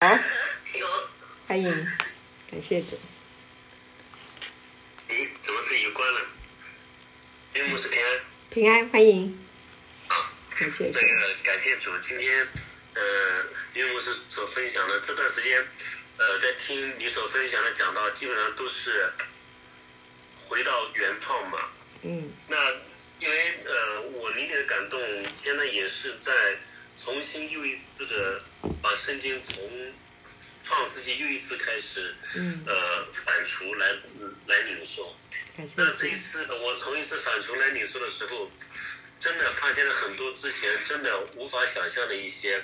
[0.00, 0.16] 好，
[0.78, 0.86] 有，
[1.48, 1.86] 欢迎，
[2.48, 2.96] 感谢主。
[5.08, 6.20] 咦，怎么自己关了？
[7.52, 9.36] 因为牧师平安平安，欢迎，
[10.06, 11.00] 啊，感谢主那。
[11.00, 12.46] 个感谢主，今天
[12.94, 15.66] 呃，因为牧师所分享的这段时间，
[16.16, 19.12] 呃，在听你所分享的讲到，基本上都是
[20.46, 21.58] 回到原创嘛。
[22.02, 22.56] 嗯那
[23.18, 25.00] 因为呃，我理解的感动，
[25.34, 26.32] 现在也是在
[26.98, 28.42] 重新又一次的
[28.82, 29.64] 把圣经从
[30.64, 33.96] 创世纪又一次开始嗯，呃反刍来
[34.48, 35.16] 来领受。
[35.76, 36.12] 那这一。
[36.12, 38.50] 次我从一次反刍来领受的时候，
[39.18, 42.62] 真的发现了很多之前真的无法想象的一些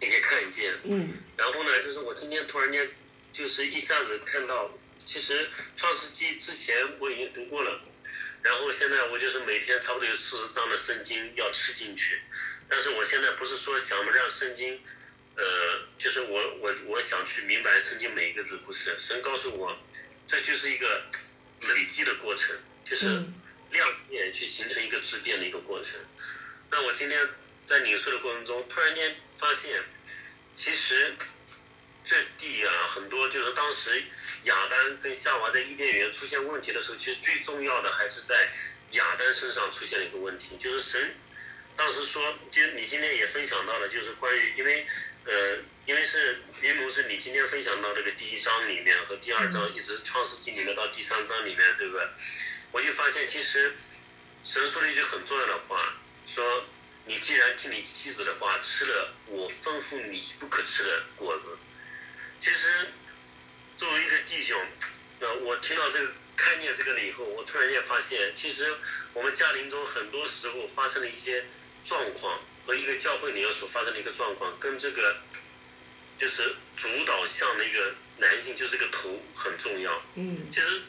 [0.00, 0.74] 一些看见。
[0.84, 2.88] 嗯然后呢，就是我今天突然间
[3.32, 4.70] 就是一下子看到，
[5.04, 7.80] 其实创世纪之前我已经读过了，
[8.42, 12.20] 然后现在我就是每天差不多有四十章的圣经要吃进去，
[12.68, 14.80] 但是我现在不是说想让圣经，
[15.36, 15.44] 呃，
[15.98, 19.78] 就是我我我想去明白圣经每一个字，不是神告诉我，
[20.26, 21.02] 这就是一个
[21.60, 23.34] 累积的过程，就是嗯
[23.70, 26.00] 量变去形成一个质变的一个过程。
[26.70, 27.28] 那我今天
[27.64, 29.82] 在领受的过程中，突然间发现，
[30.54, 31.14] 其实
[32.04, 34.02] 这地啊，很多就是当时
[34.44, 38.48] 亚当跟夏娃在伊甸园出现问题的时候，其实最重要的还是在
[38.92, 41.14] 亚当身上出现了一个问题，就是神
[41.76, 44.86] 当时说，就你今天也分享到了，就是关于因为
[45.24, 52.08] 呃，因为是因为是你今天分享到这个第一章里面和第二章，一直创世纪里面到第三章里面，对不对
[52.72, 53.74] 我就发现其实
[54.42, 55.94] 神说了一句很重要的话，
[56.26, 56.64] 说
[57.04, 61.58] 你既然听你妻子的话，吃了我吩咐你不可吃的果子。
[62.40, 62.68] 其实
[63.76, 64.60] 作为一个弟兄，
[65.20, 68.76] 呃，我听到这个看见这个了以后，我突然间发现，其实
[69.12, 71.44] 我们家庭中很多时候发生了一些
[71.86, 75.16] 状况和一个教会里面所发生的一个状况，跟这个
[76.18, 80.02] 就是主导向的一个男性，就是这个头很重要。
[80.16, 80.82] 嗯其实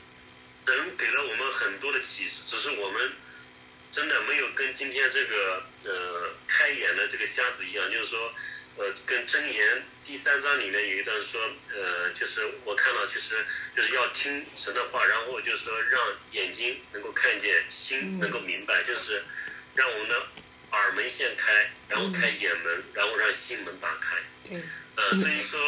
[0.65, 3.13] 人给了我们很多的启示，只是我们
[3.91, 8.33] 真的没有跟今天这个呃开眼的这个瞎子一样，就是说，
[8.77, 11.39] 呃，跟箴言第三章里面有一段说，
[11.73, 13.45] 呃，就是我看到就是
[13.75, 19.23] 就是要听神的话，然后就是说让眼睛能够看见，心能够明白，就是
[19.75, 20.27] 让我们的
[20.71, 24.17] 耳门先开，然后开眼门，然后让心门打开。
[24.49, 24.61] 对，
[24.95, 25.59] 呃，所以说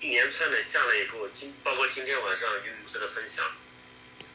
[0.00, 3.44] 一连串的下来以后，今包括今天晚上于牧师的分享，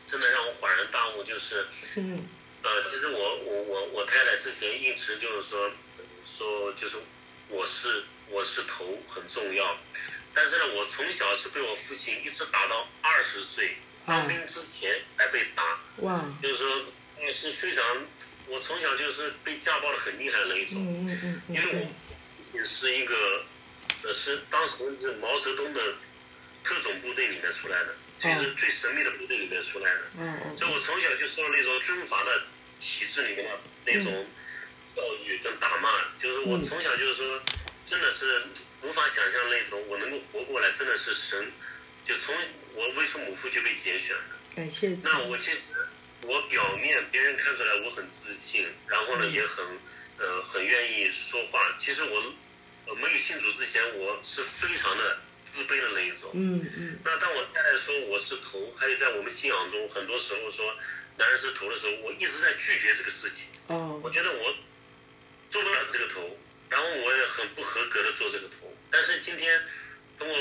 [0.08, 2.28] 真的让我恍然大悟，就是嗯
[2.64, 5.72] 呃，其实我我我我太太之前一直就是说
[6.26, 6.98] 说就是
[7.48, 9.78] 我是我是头很重要，
[10.34, 16.86] 但是呢，我从小是被我父亲一直打到二十岁当兵之前还被打，哇，就是说
[17.20, 17.84] 也是非常，
[18.52, 20.78] 我从小就是被家暴的很厉害的那一种。
[20.84, 21.96] 嗯嗯嗯嗯因为我嗯
[22.44, 23.46] 父亲是一个，
[24.04, 25.82] 呃，是当时是毛泽东的
[26.64, 30.02] 特种部队里面出来的，就是最神秘的部队里面出来的。
[30.20, 32.44] 嗯所以我从小就受到那种军阀的
[32.80, 34.28] 体制里面的那种
[34.96, 35.90] 教育跟打骂，
[36.20, 37.42] 就是我嗯从小就是说，
[37.86, 38.44] 真的是
[38.82, 41.52] 无法想象那种我能够活过来，真的是神，
[42.06, 42.36] 就从
[42.74, 44.24] 我未出母腹就被拣选了。
[44.56, 44.98] 感谢。
[45.04, 45.62] 那我其实
[46.24, 49.66] 我表面别人看出来我很自信，然后呢嗯也很
[50.18, 51.76] 呃很愿意说话。
[51.80, 52.34] 其实我
[52.88, 56.32] 呃没有信主之前，我是非常的自卑的那一种。
[56.34, 60.76] 嗯嗯那当我太太说我是头，还有在我们信仰中，很多时候说
[61.18, 63.48] 男人是头的时候，我一直在拒绝这个事情。
[63.68, 64.56] 哦我觉得我
[65.50, 66.38] 做不了这个头，
[66.70, 68.76] 然后我也很不合格的做这个头。
[68.90, 69.62] 但是今天
[70.20, 70.38] 通过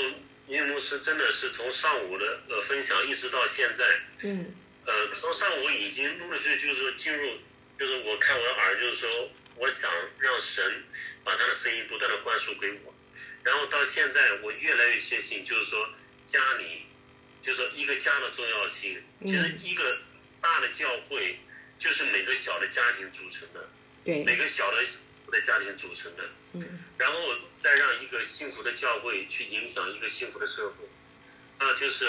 [0.47, 3.85] 云牧师真的是从上午的呃分享一直到现在，
[4.23, 4.53] 嗯
[4.85, 7.37] 呃，从上午已经陆陆续续就是说进入，
[7.77, 10.83] 就是我看我的耳，就是说我想让神
[11.23, 12.93] 把他的声音不断的灌输给我，
[13.43, 15.89] 然后到现在我越来越确信，就是说
[16.25, 16.87] 家里，
[17.43, 19.99] 就是说一个家的重要性，其实一个
[20.41, 21.39] 大的教会
[21.77, 23.69] 就是每个小的家庭组成的，
[24.03, 24.77] 对每，个小的
[25.31, 26.79] 的家庭组成的，嗯。
[26.97, 27.17] 然后
[27.59, 30.87] 再让一个幸福的教会去影响一个幸福的社会，
[31.57, 32.05] 啊，就是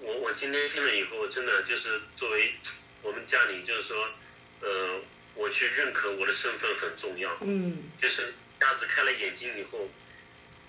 [0.00, 2.54] 我我今天听了以后，真的就是作为
[3.02, 4.08] 我们家里，就是说，
[4.60, 5.00] 呃，
[5.34, 7.90] 我去认可我的身份很重要，嗯。
[8.00, 9.88] 就是鸭子开了眼睛以后，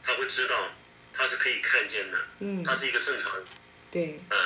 [0.04, 0.72] 他会知道
[1.14, 2.64] 他是可以看见的，嗯。
[2.64, 3.46] 他是一个正常人，
[3.90, 4.38] 对，嗯，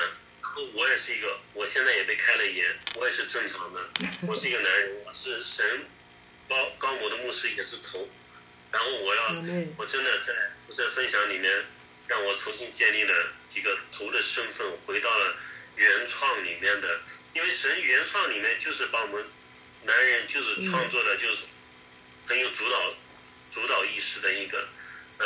[0.41, 3.81] 然后我也是一个，我现在也被开了眼，我也是正常的，
[4.27, 5.85] 我是一个男人，我是神
[6.47, 8.07] 高高某的牧师，也是头，
[8.71, 9.35] 然后我要，
[9.77, 10.33] 我真的在
[10.67, 11.65] 不是分享里面，
[12.07, 15.35] 让我重新建立了一个头的身份，回到了
[15.75, 17.01] 原创里面的，
[17.33, 19.25] 因为神原创里面就是把我们
[19.83, 21.45] 男人就是创作的，就是
[22.25, 22.93] 很有主导
[23.51, 24.67] 主导意识的一个，
[25.19, 25.25] 嗯、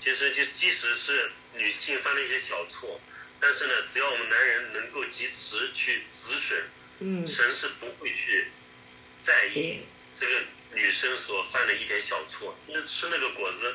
[0.00, 3.00] 其实就即使是女性犯了一些小错，
[3.40, 6.64] 但是呢，只要我们男人能够及时去止损，
[7.00, 8.48] 嗯，神是不会去
[9.20, 9.80] 在意，
[10.14, 10.42] 这个
[10.72, 12.58] 女生所犯的一点小错。
[12.66, 13.74] 就是吃那个果子，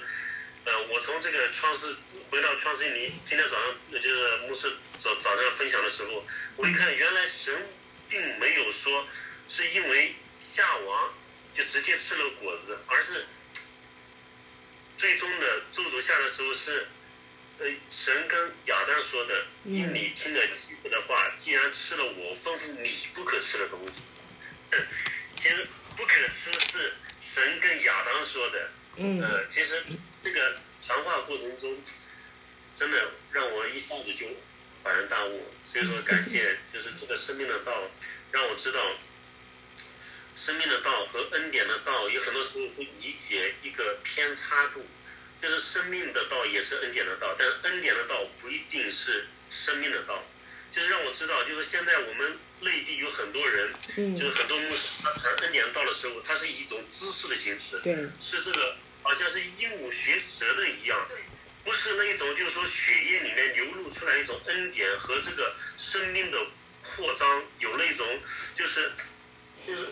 [0.65, 1.97] 呃，我从这个创世
[2.29, 6.25] 回到创世纪，今天早上呃就是牧师早早上分享的时候，
[6.55, 7.69] 我一看，原来神
[8.07, 9.05] 并没有说
[9.47, 11.13] 是因为夏娃
[11.53, 13.25] 就直接吃了果子，而是
[14.97, 16.87] 最终的咒诅下的时候是，
[17.59, 20.41] 呃，神跟亚当说的，嗯因你听了
[20.89, 24.03] 的话，既然吃了我吩咐你不可吃的东西，
[25.35, 25.67] 其实
[25.97, 29.83] 不可吃是神跟亚当说的，嗯呃，其实
[30.23, 31.77] 这个传话过程中，
[32.75, 34.25] 真的让我一下子就
[34.83, 35.45] 恍然大悟。
[35.71, 37.89] 所以说，感谢 就是这个生命的道，
[38.31, 38.95] 让我知道
[40.35, 44.85] 生命的道和恩典的道有很多时候会理解一个偏差度，
[45.41, 50.23] 就是生命的道也是恩典的道，但恩典的道不一定是生命的道。
[50.71, 61.07] 就是让我知道，就是现在我们内地有很多人，嗯就是很多牧师他谈恩典道的时候，他是以一种知识的形式，对，是这个好像是鹦鹉学舌的一样，
[61.63, 66.37] 不是那一种就是说血液里面流露出来一种恩典和这个生命的
[66.81, 68.19] 扩张，有那种
[68.55, 68.91] 就是
[69.67, 69.87] 就是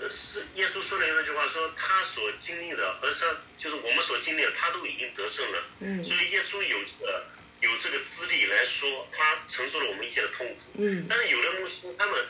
[0.00, 7.26] 呃是耶稣说的那句话说他所经历的和上就是我们所经历的，他都已经得胜了，嗯所以耶稣有这个
[7.60, 10.72] 有这个资历来说，他承受了我们一切的痛苦。
[10.78, 12.26] 嗯但是有的牧师他们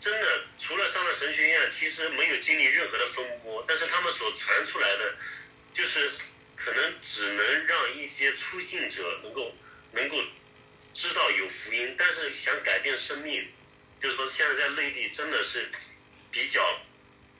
[0.00, 5.14] 真的除了上了神学院，其实没有经历任何的风波，但是他们所传出来的，
[5.72, 6.10] 就是
[6.56, 9.54] 可能只能让一些出信者能够
[9.92, 10.22] 能够
[10.92, 13.48] 知道有福音，但是想改变生命，
[14.00, 15.68] 就是说现在在内地真的是
[16.30, 16.80] 比较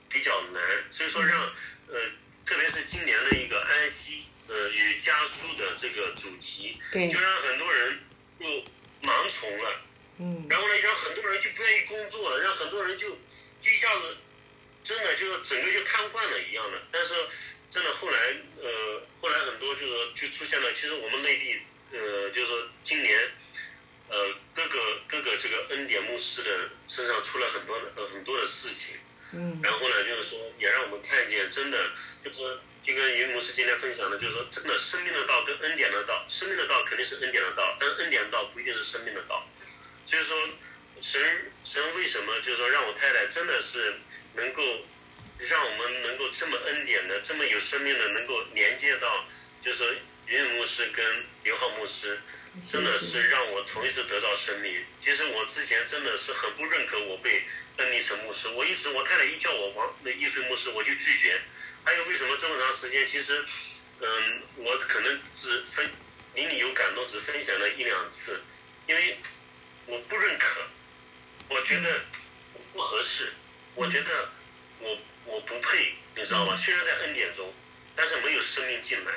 [0.09, 1.53] 比较难，所以说让
[1.87, 1.99] 呃，
[2.45, 7.99] 特别是今年的一个安息呃与家书的这个主题，对就，让很多人
[8.39, 8.47] 又
[9.03, 9.81] 盲从了。
[10.23, 13.09] 嗯然后呢，让很多人就不愿意工作了，让很多人就
[13.61, 14.17] 就一下子
[14.83, 16.81] 真的就是整个就瘫痪了一样的。
[16.91, 17.13] 但是
[17.71, 21.61] 真的后来呃，后来很多就是就出现了，其实我们内地
[21.93, 23.17] 呃，就是说今年
[24.09, 28.97] 呃各个各个这个恩典牧师的身上出了很多的呃很多的事情。
[29.33, 31.91] 嗯然后呢，就是说也让我们看见，真的
[32.21, 39.47] 就是说，就跟云牧师今天分享的，就是说，真的生命的道跟恩典的道，生命的道肯定是恩典的道，但恩典的道不一定是生命的道。
[40.05, 40.37] 所以说，
[40.99, 44.01] 神神为什么就是说让我太太真的是
[44.33, 44.61] 能够
[45.41, 49.25] 让我们能够这么恩典的、这么有生命的，能够连接到，
[49.59, 49.87] 就是说
[50.27, 52.21] 云牧师跟刘浩牧师，
[52.69, 54.85] 真的是让我头一次得到生命。
[55.01, 57.43] 其实我之前真的是很不认可我被
[57.77, 61.41] 恩利成牧师，我一直我太太一叫我王那易水牧师，我就拒绝。
[61.83, 63.05] 还有为什么这么长时间？
[63.07, 63.43] 其实，
[63.99, 65.89] 嗯，我可能只分
[66.35, 68.39] 邻里有感动，只分享了一两次，
[68.87, 69.17] 因为
[69.87, 70.61] 我不认可，
[71.49, 72.01] 我觉得
[72.71, 73.33] 不合适，
[73.73, 74.29] 我觉得
[74.79, 74.97] 我
[75.31, 76.57] 我不配，你知道吗？
[76.57, 77.53] 虽然在恩典中，
[77.95, 79.13] 但是没有生命进来，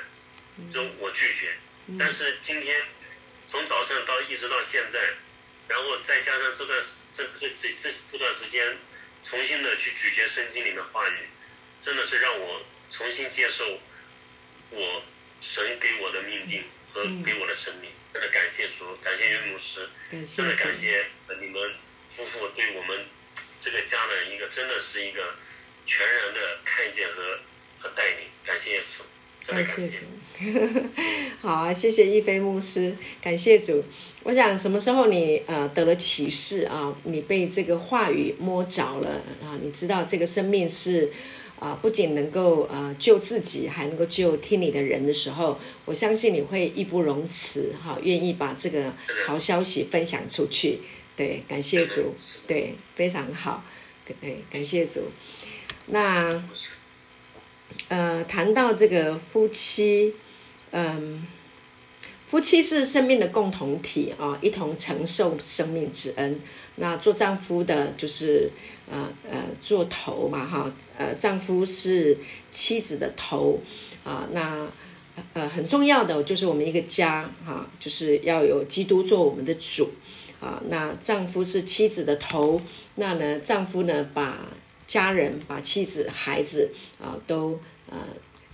[0.71, 1.57] 就我拒绝。
[1.99, 2.83] 但是今天
[3.45, 4.99] 从早上到一直到现在，
[5.67, 8.77] 然后再加上这段时这这这这这段时间，
[9.21, 11.27] 重新的去咀嚼圣经里的话语，
[11.81, 13.79] 真的是让我重新接受
[14.69, 15.03] 我
[15.41, 16.63] 神给我的命定
[16.93, 17.91] 和给我的生命。
[18.13, 21.75] 真的感谢主，感谢袁牧师，真的感，谢呃你们
[22.09, 23.05] 夫妇对我们
[23.59, 25.35] 这个家的一个真的是一个
[25.85, 27.39] 全然的看见和
[27.77, 29.01] 和带领，感谢耶稣，
[29.41, 29.99] 真的感谢感谢。
[29.99, 30.05] 主。
[31.41, 33.83] 好啊，谢谢一菲牧师，感谢主。
[34.23, 41.11] 我想什么时候你呃得了启示啊，你被这个话语摸着了啊，你知道这个生命是
[41.57, 48.93] 啊、不仅能够呃救自己，还能够救听你的人的时候，我相信你会义不容辞哈、愿意把这个
[49.25, 50.81] 好消息分享出去。
[51.15, 52.13] 对，感谢主，
[52.45, 53.63] 对，非常好，
[54.19, 55.09] 对，感谢主。
[55.87, 56.43] 那
[57.89, 60.13] 呃，谈到这个夫妻，
[60.71, 61.25] 嗯，
[62.25, 66.39] 夫妻是生命的共同体啊，一同承受生命之恩。
[66.77, 68.49] 那做丈夫的，就是
[68.89, 72.17] 呃呃做头嘛哈，呃丈夫是
[72.49, 73.61] 妻子的头
[74.03, 74.27] 啊。
[74.31, 74.67] 那
[75.33, 79.93] 呃很重要的就是我们一个家哈、就是要有基督做我们的主
[80.39, 80.61] 啊。
[80.69, 82.59] 那丈夫是妻子的头，
[82.95, 84.39] 那呢丈夫呢把
[84.87, 87.97] 家人、把妻子、孩子啊都呃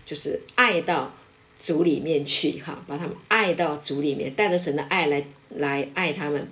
[0.05, 1.13] 就是爱到
[1.59, 6.47] 主里面去哈，把他们爱到主里面，带着神的爱来来爱他们。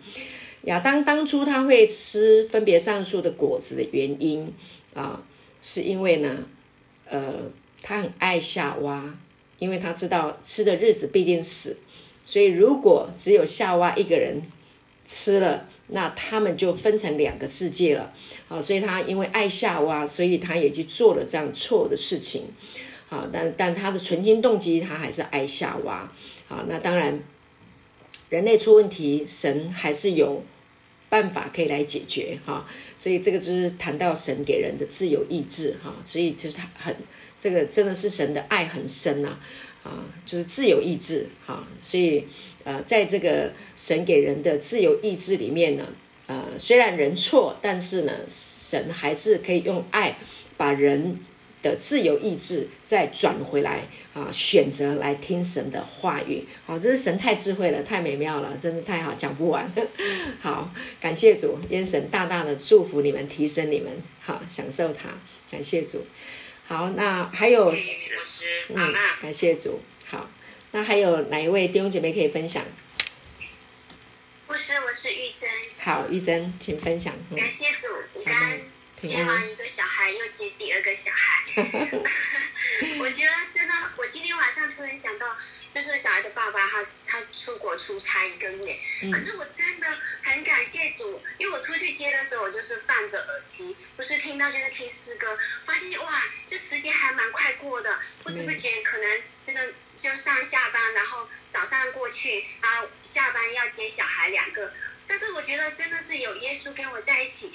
[0.64, 4.54] 亚当当初他会吃分别上树的果子的原因
[4.94, 5.24] 啊，
[5.62, 6.44] 是因为呢，
[7.10, 7.34] 呃，
[7.82, 9.18] 他很爱夏娃
[9.58, 11.78] 因为他知道吃的日子必定死，
[12.24, 14.42] 所以如果只有夏娃一个人
[15.06, 18.14] 吃了，那他们就分成两个世界了。
[18.48, 22.46] 好，所以他因为爱夏娃，所以他也去做了这样错的事情。
[23.08, 26.12] 好，但但他的存心动机，他还是爱夏娃。
[26.48, 27.20] 好，那当然，
[28.30, 30.44] 人类出问题，神还是有
[31.10, 32.38] 办法可以来解决。
[32.46, 35.76] 哈，所以这个就是谈到神给人的自由意志。
[35.84, 36.96] 哈，所以就是他很
[37.40, 39.40] 这个真的是神的爱很深呐。
[39.82, 41.28] 啊，就是自由意志。
[41.46, 42.28] 哈，所以
[42.70, 45.88] 呃，在这个神给人的自由意志里面呢。
[46.28, 50.16] 呃，虽然人错，但是呢，神还是可以用爱
[50.56, 51.20] 把人
[51.64, 56.46] 的自由意志再转回来啊，选择来听神的话语。
[56.68, 59.68] 好，这是神太智慧了，太美妙了，真的太好，讲不完。
[60.40, 60.72] 好，
[61.02, 65.10] 感谢主，愿神大大的祝福你们，提升你们，好，享受它。
[65.50, 66.06] 感谢主。
[66.68, 67.74] 好，那还有，
[68.76, 69.80] 嗯，感谢主。
[70.06, 70.30] 好，
[70.72, 72.64] 那还有哪一位弟兄姐妹可以分享？
[74.46, 75.50] 不是，我是玉珍。
[75.80, 77.14] 好，玉珍，请分享。
[77.36, 78.60] 感谢主，你刚
[79.02, 81.46] 接完一个小孩，又接第二个小孩。
[83.00, 85.36] 我觉得真的，我今天晚上突然想到，
[85.74, 88.80] 就是小孩的爸爸，他他出国出差一个月，
[89.12, 89.88] 可是我真的
[90.24, 99.74] 很感谢主，因为我出去接的时候，我就是放着耳机，不是听到就是听诗歌，发现哇，这时间还蛮快过的，不知不觉可能真的。
[100.00, 104.72] 就上下班，然后早上过去，然后下班要接小孩两个。
[105.06, 107.54] 但是我觉得真的是有耶稣跟我在一起，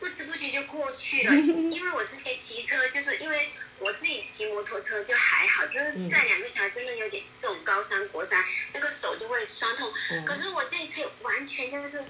[0.00, 1.34] 不知不觉就过去了。
[1.70, 3.52] 因为我之前骑车，就是因为。
[3.82, 9.92] 我自己骑摩托车就还好，就是在两个小孩真的有点重，高山过山，那个手就会酸痛。
[10.26, 12.04] 可是我这一次完全就是，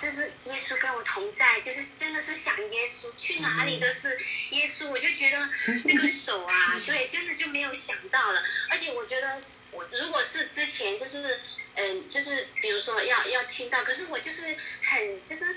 [0.00, 4.18] 就是耶稣跟我同在，就是真的是想耶稣，去哪里都是
[4.50, 5.48] 耶稣，我就觉得
[5.84, 8.42] 那个手啊，对，真的就没有想到了。
[8.68, 11.40] 而且我觉得，我如果是之前就是，
[11.74, 15.56] 嗯，就是比如说要要听到，可是我就是很就是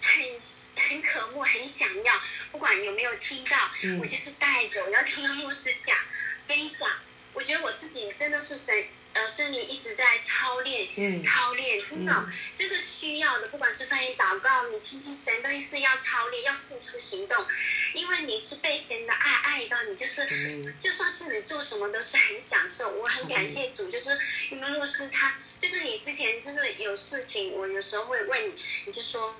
[0.00, 0.40] 很。
[0.76, 2.20] 很渴慕，很想要，
[2.52, 5.96] 不管有没有听到，我就是带着我要听到牧师讲
[6.40, 6.88] 分享。
[7.32, 13.48] 我觉得我自己真的是神，呃，圣灵一直在操练，嗯操练，真的，真的需要的。
[13.48, 17.44] 不管是翻译祷告，你亲近神都是要操练，要付出行动，
[17.92, 22.90] 因为你是被神的爱爱到，你就是，就算是你做什么都是很享受。
[22.90, 24.16] 我很感谢主，就是
[24.50, 28.54] 因为牧师他，就是你之前就是有事情，我有时候会问你，
[28.86, 29.34] 你就说。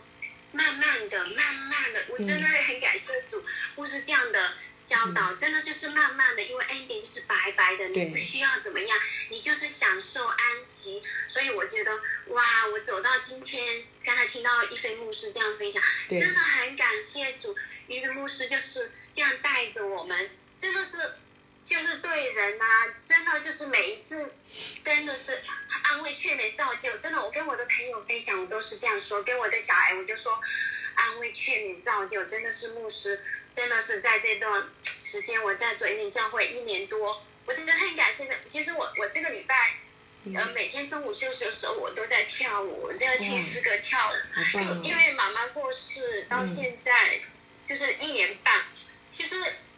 [0.55, 3.45] 慢慢的，慢慢的，我真的很感谢主，
[3.75, 8.99] 牧师这样的教导，真的就是慢慢的，因为 ending 就是白白的，你不需要怎么样，
[9.31, 11.03] 你就是享受安息。
[11.27, 17.57] 所以我觉得，哇，我走到今天，刚才听到一菲牧师这样分享，真的很感谢主，
[17.89, 20.97] 一飞牧师就是这样带着我们，真的是。
[21.65, 22.65] 就是对人呐，
[23.01, 24.35] 真的就是每一次，
[24.85, 25.43] 真的是
[25.83, 26.99] 安慰劝勉造就。
[26.99, 29.23] 真的，我跟我的朋友分享，我都是这样说。
[29.23, 30.39] 跟我的小孩，我就说，
[30.95, 33.19] 安慰劝勉造就，真的是牧师，
[33.51, 34.69] 真的是在这段
[35.01, 38.37] 时间，我在做一年教会一年多，我真的很感谢的。
[38.51, 39.79] 其实我我这个礼拜，
[40.37, 44.83] 呃，每天中午休息的时候，我都在跳舞，我在听诗歌跳舞。
[44.83, 47.19] 因为妈妈过世到现在
[47.65, 48.67] 就是一年半，
[49.09, 49.37] 其实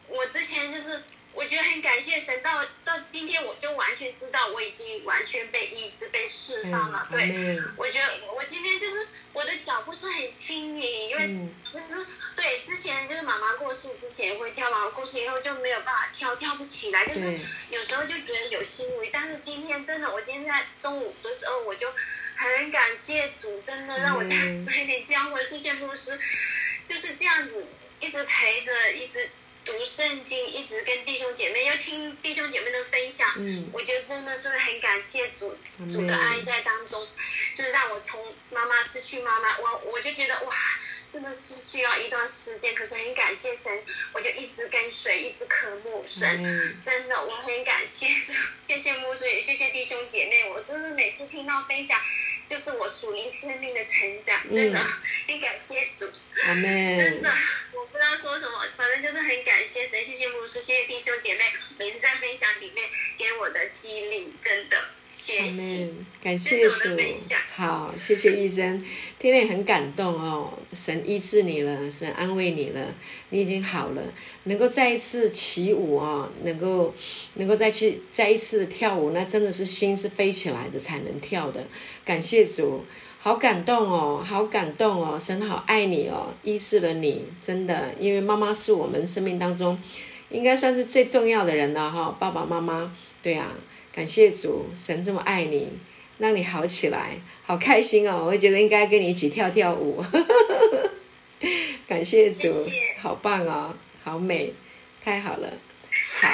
[0.08, 1.04] 我之前就是。
[1.36, 7.06] 我觉得很感谢神，到到今天我就完全知道我已经完全被医治、被释放了。
[7.10, 11.28] 对，我觉得我今天就是我的脚步是很轻盈，因为
[11.62, 17.38] 其实对之前就是妈妈过世之前会跳，妈妈过世以后就没有办法跳，跳不起来，就是
[17.68, 19.10] 有时候就觉得有心无力。
[19.12, 21.92] 但是今天真的，我今天在中午的时候我就
[22.34, 26.18] 很感谢主，真的让我在做一点教会，谢谢牧师，
[26.82, 27.68] 就是这样子
[28.00, 29.28] 一直陪着，一直。
[29.66, 35.58] 读圣经，一直跟弟兄姐妹要听弟兄姐妹的分享，嗯，我觉得真的是很感谢主，
[35.88, 37.06] 主的爱在当中，
[37.52, 40.54] 就是让我从妈妈失去妈妈，我我就觉得哇，
[41.10, 43.82] 真的是需要一段时间，可是很感谢神，
[44.12, 46.28] 我就一直跟随，一直渴慕神，
[46.82, 48.32] 真的我很感谢主，
[48.66, 51.98] 谢谢牧师，也谢谢弟兄姐妹，我真的每次听到分享，
[52.44, 54.78] 就是我属灵生命的成长，真的
[55.28, 56.10] 很感谢主，
[56.44, 57.32] 真的。
[57.72, 61.44] 我不知道说什么，反正就是很感谢神，谢谢牧师，谢谢弟兄姐妹，
[61.78, 66.78] 每次在分享里面给我的激励，真的学习，感谢主，
[67.54, 68.84] 好，谢谢医生，
[69.18, 72.94] 天天很感动哦，神医治你了，神安慰你了，
[73.30, 74.02] 你已经好了，
[74.44, 76.94] 能够再一次起舞哦，能够
[77.34, 81.66] 能够再去再一次跳舞，那真的是心是飞起来的才能跳的，
[82.04, 82.84] 感谢主。
[83.18, 89.76] 好感动哦，好感动哦，神好爱你哦，医治了你，真的，因为妈妈是我们生命当中
[90.30, 92.94] 应该算是最重要的人了哈，爸爸妈妈，
[93.24, 93.52] 对啊，
[93.92, 95.70] 感谢主，神这么爱你，
[96.18, 100.04] 让你好起来，好开心哦，我觉得应该跟你一起跳跳舞，
[101.86, 102.48] 感谢主，
[103.00, 104.52] 好棒哦，好美，
[105.04, 105.52] 太好了，
[106.22, 106.28] 好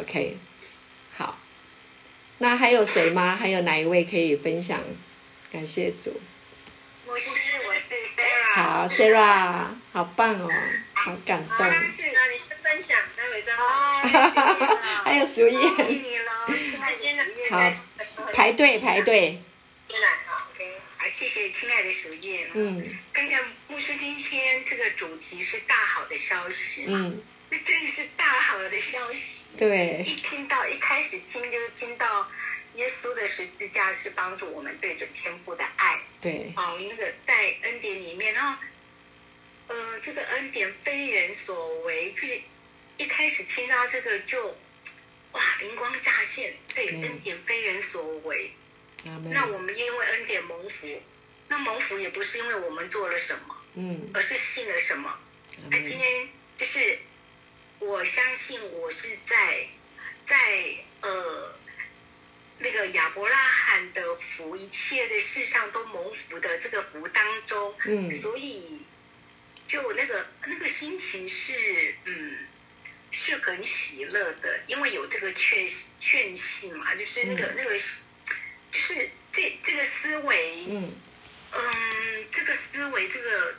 [0.00, 0.36] ，OK，
[1.16, 1.38] 好，
[2.38, 3.36] 那还有谁吗？
[3.36, 4.80] 还有哪一位可以分享？
[5.52, 6.20] 感谢主。
[7.06, 7.80] 我是我是
[8.14, 8.54] Sarah。
[8.54, 10.50] 好，Sarah，好棒哦，
[10.92, 11.56] 好感动。
[11.58, 11.66] 那
[12.30, 15.58] 你先分享，待会再哦， 还有鼠叶。
[15.58, 16.30] 恭喜你喽！
[17.48, 17.70] 好，
[18.38, 19.42] 排队排队。
[19.88, 20.80] 进来好，OK。
[20.96, 22.48] 好，谢谢亲爱的鼠叶。
[22.54, 22.96] 嗯。
[23.12, 26.84] 跟着牧师今天这个主题是大好的消息。
[26.86, 27.20] 嗯。
[27.50, 29.46] 这真的是大好的消息。
[29.58, 30.04] 对。
[30.06, 32.30] 一听到一开始听就听到。
[32.74, 38.58] 耶稣的十字架是帮助我们对准天父的爱，对，哦，那个在恩典里面，然后，
[39.66, 42.40] 呃，这个恩典非人所为，就是
[42.98, 44.56] 一开始听到这个就，
[45.32, 48.52] 哇，灵光乍现，对，恩典非人所为，
[49.04, 51.02] 那我们因为恩典蒙福，
[51.48, 55.18] 那蒙福也不是因为我们做了什么，嗯，而是信了什么，
[55.70, 56.98] 那今天就是，
[57.78, 59.68] 我相信我是在，
[60.24, 60.36] 在
[61.00, 61.54] 呃。
[62.60, 68.80] 那个亚伯拉罕的福，一切的世上都蒙福的这个福当中，嗯，所以
[69.68, 72.48] 就那个那个心情是嗯
[73.10, 75.68] 是很喜乐的，因为有这个确
[76.00, 77.70] 确信嘛，就是那个那个
[78.70, 80.92] 就是这这个思维，嗯
[81.52, 83.54] 嗯，这个思维这个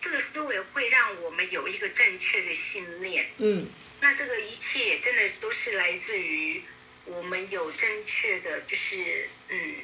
[0.00, 3.68] 这个思维会让我们有一个正确的信念，嗯，
[4.00, 6.62] 那这个一切真的都是来自于。
[7.06, 9.74] 我们有正确的，就是嗯，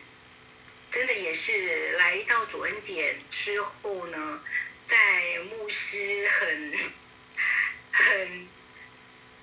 [0.92, 4.44] 真的也是来到主恩典之后呢，
[4.86, 6.72] 在牧师很
[7.90, 8.48] 很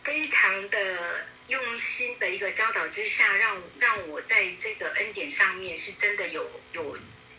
[0.04, 6.98] 非常的用心的一个教导之下，让让我在这个恩典上面是真的有有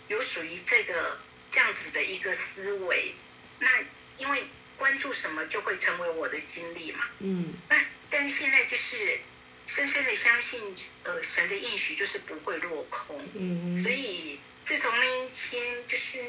[0.08, 3.14] 有属于这个这样子的一个思维。
[3.58, 3.68] 那
[4.16, 4.44] 因为
[4.76, 7.76] 关注什么就会成为我的经历嘛，嗯，那
[8.10, 9.20] 但现在就是。
[9.66, 13.18] 深深的相信，呃，神的应许就是不会落空。
[13.34, 16.22] 嗯所以自从那一天，就是，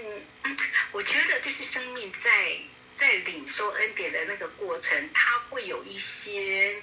[0.44, 0.58] 嗯，
[0.94, 2.58] 我觉得就是生命在
[2.96, 6.82] 在领受恩典的那个过程，他会有一些，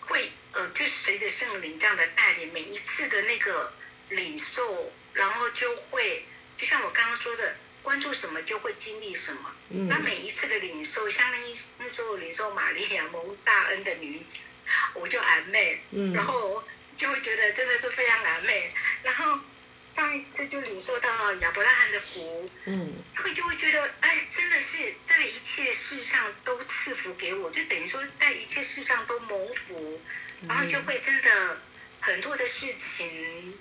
[0.00, 3.72] 会呃，就随着圣灵这样的带领，每一次的那个
[4.08, 6.24] 领受，然后就会，
[6.56, 9.54] 就像我刚刚说的，关注什么就会经历什么。
[9.70, 9.88] 嗯。
[9.88, 14.38] 那每一次的领受，相当于那时候领受玛利亚蒙大恩的女子。
[14.94, 15.82] 我就安妹，
[16.14, 16.64] 然后
[16.96, 18.72] 就会觉得真的是非常安妹，
[19.02, 19.38] 然后
[19.94, 30.00] 上一次就领受到亚伯拉罕的福，嗯，会就会觉得哎，真的是在一切事上都赐福给我，就等于说在一切事上都蒙福，
[30.48, 31.60] 然后就会真的
[32.00, 33.58] 很多的事情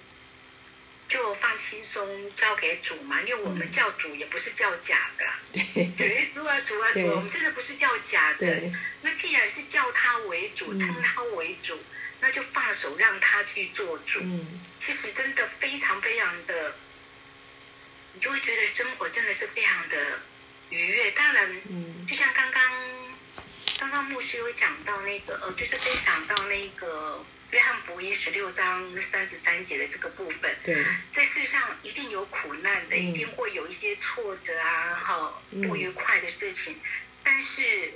[1.10, 5.26] 就放轻松交给主嘛，因为我们叫主也不是叫假的，
[5.98, 11.78] 主耶稣啊主啊 主，我们真的不是叫假的，那既然是叫他为主，称他为主，
[12.22, 14.20] 那就放手让他去做主。
[14.22, 16.76] 嗯，其实真的非常非常的，
[18.14, 20.20] 你就会觉得生活真的是非常的
[20.70, 21.12] 愉悦。
[21.12, 22.64] 当然，嗯，就像刚刚
[23.80, 27.26] 刚刚牧师有讲到那个，呃，就是分享到那个。
[27.52, 30.74] 约翰福音十六章三十三节的这个部分，对
[31.12, 36.80] 在世上一定有苦难的，一定会有一些挫折啊，哈，不愉快的事情。
[37.26, 37.94] 但是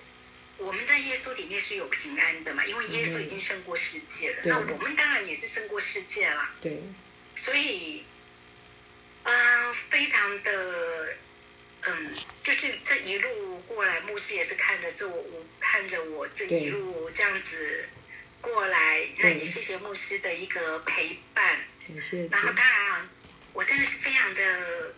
[0.58, 4.42] 我们在耶稣里面是有平安的嘛，因为耶稣已经胜过世界了。
[4.46, 6.50] 那我们当然也是胜过世界了。
[6.62, 6.82] 对。
[7.36, 8.04] 所以，
[9.24, 11.16] 嗯，非常的，
[11.82, 17.90] 嗯，就是这一路过来，牧师也是看着这我，看着我这一路这样子。
[18.42, 21.66] 过来，那也谢谢牧师的一个陪伴。
[22.30, 23.10] 然后当然，
[23.54, 24.94] 我真的是非常的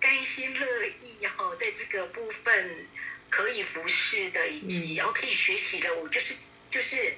[0.00, 2.86] 甘心乐意哈，在这个部分
[3.30, 6.34] 可以服侍的，以及然后可以学习的，我就是
[6.70, 7.16] 就是，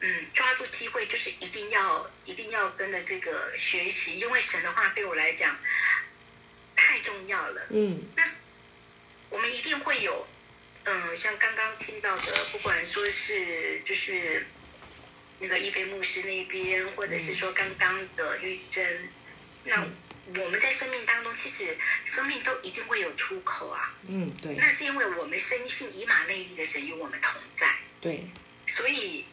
[0.00, 5.58] 嗯，抓住机会就是一定要一定要跟着这个学习，因为神的话对我来讲
[6.76, 7.66] 太重要了。
[7.70, 8.24] 嗯，那
[9.30, 10.26] 我们一定会有。
[10.86, 14.46] 嗯，像刚刚听到的，不管说是就是
[15.38, 19.08] 那个伊菲牧师那边，或者是说刚刚的玉珍，
[19.62, 19.86] 那
[20.26, 23.94] 我们在生命当中，其实生命都一定会有出口啊。
[24.06, 24.54] 嗯，对。
[24.56, 27.78] 那是因为我们深信以马内利的神与我们同在。
[28.00, 28.28] 对。
[28.66, 29.26] 所以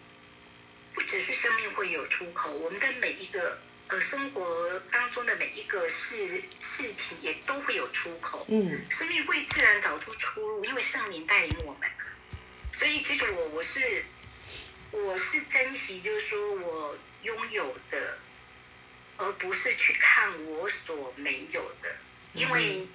[0.93, 11.89] 不只是生命会有出口，我们的每一个呃，生活当中的每一个事事情也都会有出口，嗯，生命会自然找出出路，因为圣灵带领我们。
[12.73, 14.05] 所以其实我我是
[14.91, 18.17] 我是珍惜，就是说我拥有的，
[19.21, 21.95] 而不是去看我所没有的，
[22.33, 22.87] 因为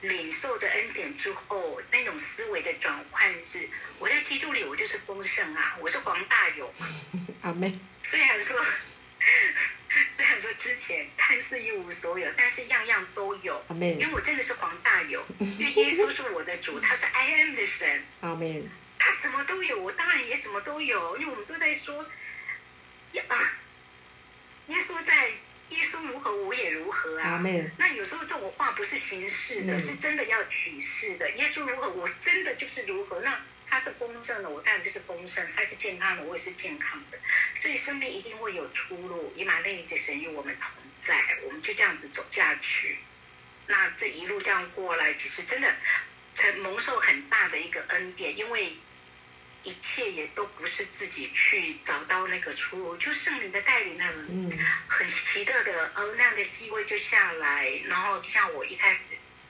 [0.00, 6.88] 领受的恩典之后，那种思维的转换是，我在基督里我就是丰盛啊，我是黄大有嘛，
[7.42, 7.72] 阿妹，
[8.02, 8.62] 虽然说。
[10.10, 13.62] 虽然说之前看似一无所有，但是样样都有。
[13.68, 18.02] 阿妹，因为我真的是黄大有， 因为耶稣是我的主，他是 I am 的神。
[18.22, 18.64] 阿妹，
[18.98, 21.18] 他什么都有，我当然也什么都有。
[21.18, 22.02] 因为我们都在说，
[23.28, 23.36] 啊，
[24.68, 25.30] 耶稣在，
[25.72, 27.42] 耶稣如何，我也如何啊。
[27.78, 31.30] 那有时候这种话不是形式的，是真的要举世的。
[31.32, 33.20] 耶稣如何，我真的就是如何。
[33.20, 33.40] 那。
[33.72, 37.16] 他是丰盛的，我当然就是丰盛；他是健康的，我也是健康的。
[37.54, 39.32] 所以生命一定会有出路。
[39.34, 42.98] 以马内利的神与我们同在，我们就这样子走下去。
[43.68, 45.74] 那这一路这样过来，其实真的
[46.34, 48.76] 承蒙受很大的一个恩典，因为
[49.62, 57.68] 一切也都不是自己去找到那个出路，就圣灵的带领，那种很奇特的呃那样的机会就下来。
[57.86, 59.00] 然后像我一开始。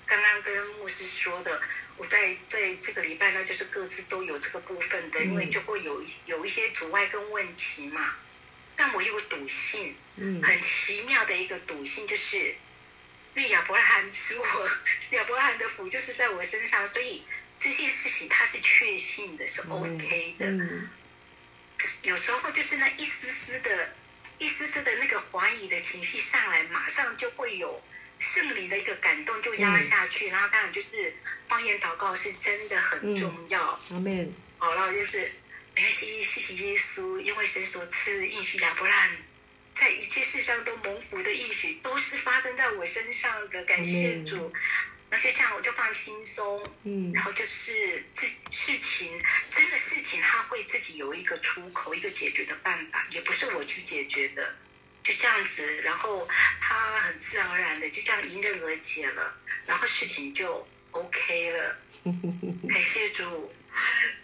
[0.05, 1.63] 刚刚跟牧师说的，
[1.97, 8.17] 我在在这个礼拜呢，就是各自都有这个部分的，因为就会有有一些阻碍跟问题嘛。
[8.77, 12.37] 但我有个笃信，嗯，很奇妙的一个笃信，就是
[13.35, 14.71] 因为亚伯拉罕是我
[15.17, 17.25] 亚伯拉罕的福，就是在我身上，所以
[17.63, 20.47] 这些事情他是确信的，是 OK 的。
[22.03, 23.95] 有时候就是那一丝丝的、
[24.39, 27.83] 一丝丝的那个怀疑的情绪上来，马上就会有。
[28.19, 31.13] 圣灵的一个感动就压下去，然后当然就是
[31.49, 33.81] 方言祷告是真的很重要。
[33.91, 34.33] 阿门。
[34.59, 35.33] 好了，就是
[35.75, 39.17] 没关系，谢谢耶稣，因为神所赐应许亚伯拉罕
[39.73, 43.65] 在一切事上都蒙福的应许，都是发生在我身上的。
[43.65, 44.53] 感谢主，
[45.13, 46.67] 那就这样我就放轻松。
[46.85, 54.55] 嗯，然后就是事事情真的事情，他会自己有一个出口，一个解决的办法，也不是我去解决的。
[55.05, 56.27] 就这样子，然后
[56.61, 59.35] 他很自然而然的就这样迎刃而解了，
[59.67, 61.77] 然后事情就 OK 了。
[62.69, 63.53] 感谢主，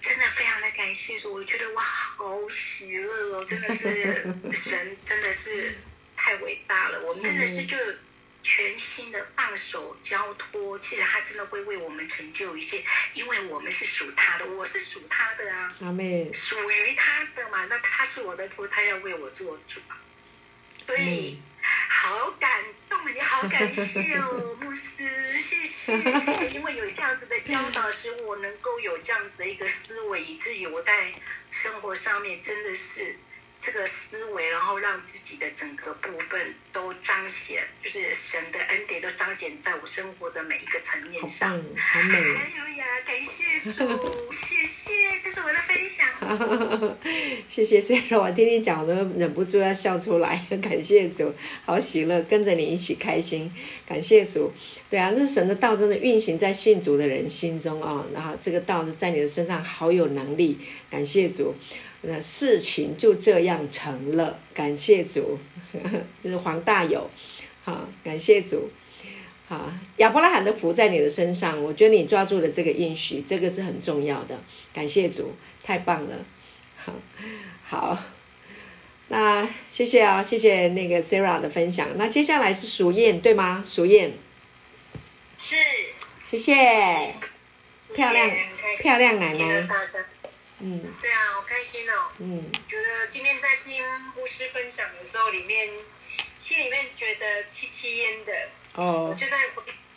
[0.01, 5.77] 真的非常的感谢主，我觉得哇，好喜乐哦，真的是 神真的是
[6.17, 7.77] 太伟大了，我们真的是就
[8.43, 12.83] 全新的放手交托，其实他真的会为我们成就一切，
[13.15, 19.99] 因为我们是属他的，我是属他的啊，阿妹，属于他的嘛，那他是我的托，他要为我做主啊。
[20.87, 31.13] 所以，好感动，也好感谢哦， 牧师，谢谢谢谢，因为有这样子的教导，使我能够有这样子的一个思维，以至于我在
[31.51, 33.19] 生活上面真的是。
[33.61, 41.51] 这个思维，然后让自己的整个部分都彰显，就是神的恩典都彰显在我生活的每一个层面上。
[41.51, 42.19] 好美！
[42.39, 43.99] 哎呀，感谢主，
[44.33, 44.93] 谢谢，
[45.25, 46.97] 这是我的分享。
[47.49, 50.47] 谢谢 Sarah，我听你讲，我都忍不住要笑出来。
[50.63, 53.53] 感谢主，好喜乐，跟着你一起开心。
[53.85, 54.53] 感谢主，
[54.89, 60.61] 对啊，这神的道真的运行在信主的人心中啊，然后这个道是在你的身上好有能力。
[60.89, 61.55] 感谢主。
[62.03, 65.39] 那事情就这样成了，感谢主，
[66.23, 67.11] 这是黄大友，
[67.65, 68.71] 好，感谢主，
[69.49, 74.41] 好，亚伯拉罕的福在你的身上，我觉得你抓住了这个应许，这个是很重要的，
[74.73, 75.35] 感谢主，
[75.65, 76.25] 太棒了，
[76.77, 76.93] 好，
[77.65, 77.99] 好，
[79.09, 83.61] 那谢谢啊，谢谢那个 Sarah 的分享，那接下来是淑燕对吗？
[83.67, 84.13] 淑燕，
[85.37, 85.57] 是，
[86.31, 86.55] 谢谢，
[87.93, 88.31] 漂亮
[88.81, 89.69] 漂亮奶奶。
[90.61, 92.11] 嗯，对啊，好开心哦。
[92.19, 93.85] 嗯，觉得今天在听
[94.17, 95.71] 牧师分享的时候，里面
[96.37, 98.49] 心里面觉得凄凄焉的。
[98.75, 99.09] 哦。
[99.11, 99.51] 我就在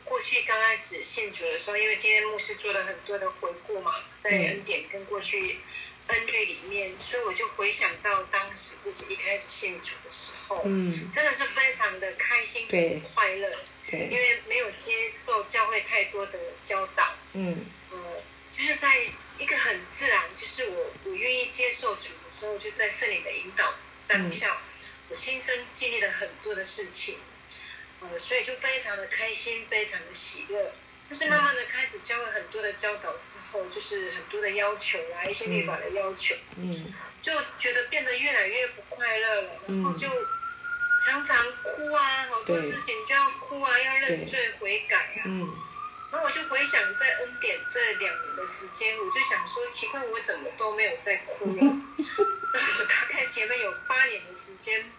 [0.04, 5.60] 过去刚开始信主的时候，因为今天牧师做了很多的回顾嘛，在恩典跟过去
[6.08, 13.50] 恩对里面，所以我就回想到当时自己一开始信主的时候，嗯，真的是非常的开心跟快乐。
[13.90, 14.10] 对。
[14.12, 17.16] 因为没有接受教会太多的教导。
[17.34, 17.66] 嗯。
[17.90, 17.98] 呃，
[18.52, 18.90] 就是在。
[19.38, 23.74] 一个很自然，就是我我愿意接受主的时候，就在圣灵的引导
[24.08, 24.62] 当下，
[25.10, 27.18] 我亲身经历了很多的事情，
[28.02, 30.74] 呃，所以就非常的开心，非常的喜乐。
[31.10, 40.08] 但是慢慢的开始教了很多的教导之后，就是很多的要求啦，一些律法的要求，嗯，就觉得变得越来越不快乐了，然后就
[41.04, 45.26] 常常哭啊，好多事情就要哭啊，要认罪悔改啊。
[46.12, 51.82] 然后我就回想在恩典这两年的时间，我就想说奇怪，我怎么都没有在哭了。
[52.88, 54.92] 大概前面有八年的时间，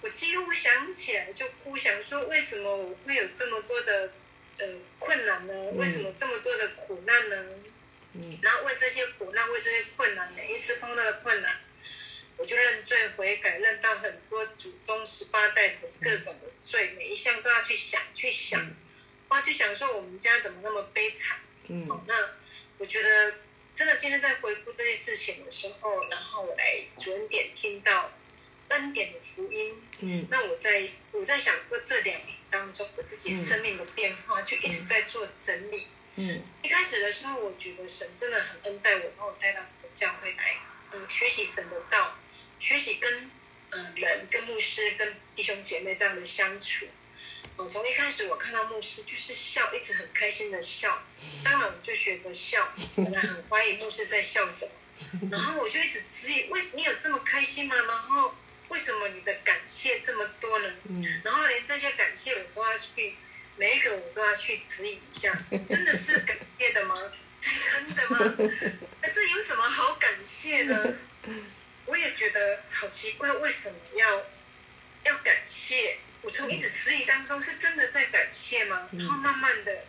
[0.00, 4.12] 我几乎想起来就哭，想说为什么我会有这么多的
[4.58, 4.66] 呃
[4.98, 5.54] 困难呢？
[5.76, 7.36] 为什么这么多的苦难呢？
[8.14, 11.60] 嗯，然后为这些苦难，为这些困难，每一次碰到的困难，
[12.36, 18.60] 我就认罪悔改，认到很多祖宗十八代的各种的罪，每一项都要去想，去想，
[19.34, 21.36] 哇，去想说我们家怎么那么悲惨？
[21.66, 22.14] 嗯，那
[22.78, 23.34] 我觉得
[23.74, 28.12] 真的今天在回顾这些事情的时候，然后我来准点听到
[28.68, 29.82] 恩典的福音。
[29.98, 35.88] 嗯，那我在我在想过这两年当中我自己生命的变化，就一直在做整理。
[36.18, 40.60] 嗯，一开始的时候，我觉得神真的很恩待我，把我带到这个教会来，
[40.92, 42.16] 嗯，学习神的道，
[42.60, 43.32] 学习跟
[43.70, 46.86] 嗯人、跟牧师、跟弟兄姐妹这样的相处。
[47.56, 51.02] 我从一开始我看到牧师就是笑，一直很开心的笑，
[51.44, 54.66] 当然我就学着笑，本来很怀疑牧师在笑什
[55.20, 57.76] 么，然后我就一直质疑：为你有这么开心吗？
[57.76, 58.34] 然后
[58.68, 60.72] 为什么你的感谢这么多呢？
[60.88, 63.16] 嗯，然后连这些感谢我都要去。
[63.56, 65.32] 每一个我都要去质疑一下，
[65.68, 66.94] 真的是感谢的吗？
[67.40, 68.18] 是真的吗？
[69.00, 70.98] 那这有什么好感谢的？
[71.86, 74.26] 我也觉得好奇怪，为什么要
[75.04, 75.98] 要感谢？
[76.24, 78.88] 我从一直迟疑当中，是真的在感谢吗？
[78.92, 79.84] 然后慢慢的，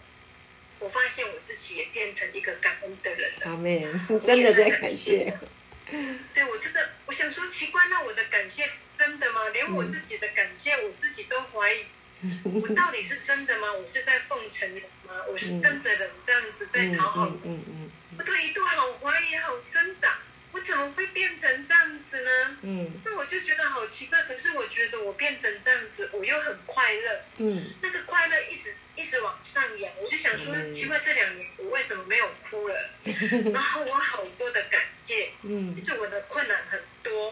[0.79, 3.51] 我发现我自己也变成一个感恩的人了。
[3.51, 3.87] 阿妹，
[4.23, 5.37] 真的在感谢。
[6.33, 9.47] 对我真的，我想说奇怪，那我的感谢是真的吗？
[9.49, 11.85] 连我自己的感谢，我自己都怀疑。
[12.43, 13.71] 我到底是真的吗？
[13.71, 15.13] 我是在奉承人吗？
[15.29, 17.91] 我是跟着人这样子在讨好人？
[18.17, 20.19] 我都一度好怀疑、好挣扎，
[20.55, 22.57] 我怎么会变成这样子呢？
[22.61, 24.23] 嗯，那我就觉得好奇怪。
[24.23, 27.21] 可是我觉得我变成这样子，我又很快乐。
[27.39, 29.91] 嗯，那个快乐一直一直往上扬。
[29.99, 32.89] 我就想说，奇怪，这两年我为什么没有哭了？
[33.53, 35.33] 然后我好多的感谢。
[35.43, 37.31] 嗯，就我的困难很多，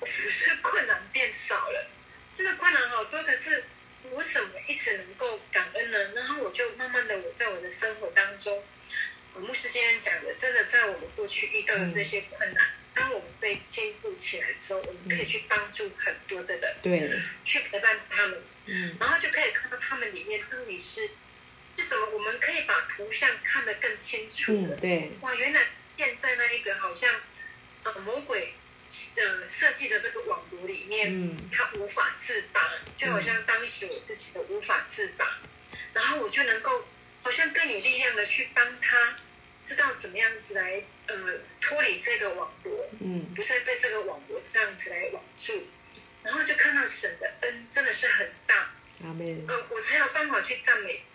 [0.00, 1.90] 我不是困难变少了，
[2.32, 3.64] 真的困难好多，可是。
[4.10, 5.96] 我怎么一直能够感恩呢？
[6.12, 8.60] 然后我就慢慢的，我在我的生活当中，
[9.40, 21.10] 牧师今天讲的，真的在我们过去遇到的这些困难，当我们被坚固起来之后，我们可以去帮助很多的人，对，去陪伴他们，嗯，然后就可以看到他们里面到底是
[21.76, 25.60] 是什么，我们可以把图像看得更清楚了，对，哇，原来
[25.96, 27.20] 现在那一个好像
[27.84, 28.54] 呃魔鬼。
[29.16, 31.48] 呃，设计的这个网络里面，嗯。
[31.50, 35.38] 他无法自拔，就好像当时我自己的无法自拔，
[35.94, 36.88] 然后我就能够
[37.22, 39.18] 好像更有力量的去帮他，
[39.62, 41.16] 知道怎么样子来呃
[41.60, 45.68] 脱离这个网络，嗯，不再被这个网络这样子来网住，
[46.22, 49.44] 然后就看到神的恩真的是很大，阿门。
[49.48, 51.06] 呃，我才有办法去赞美神，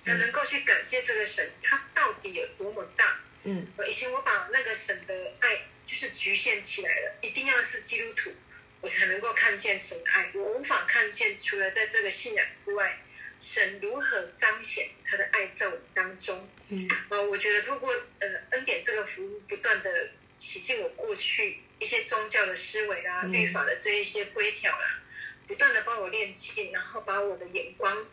[0.00, 3.20] 才能够去感谢这个神，他到底有多么大。
[3.44, 5.68] 嗯，以前我把那个神的爱。
[5.86, 8.34] 就是局限起来了，一定要是基督徒，
[8.80, 10.32] 我才能够看见神爱。
[10.34, 12.98] 我无法看见，除了在这个信仰之外，
[13.40, 16.48] 神如何彰显他的爱在我们当中。
[16.68, 25.02] 嗯，呃，我觉得如果呃恩典这个服务，不断的洗净我过去一些宗教的思维啊、律法的这一些规条啦，
[25.46, 28.06] 不断的帮我练气，然后把我的眼光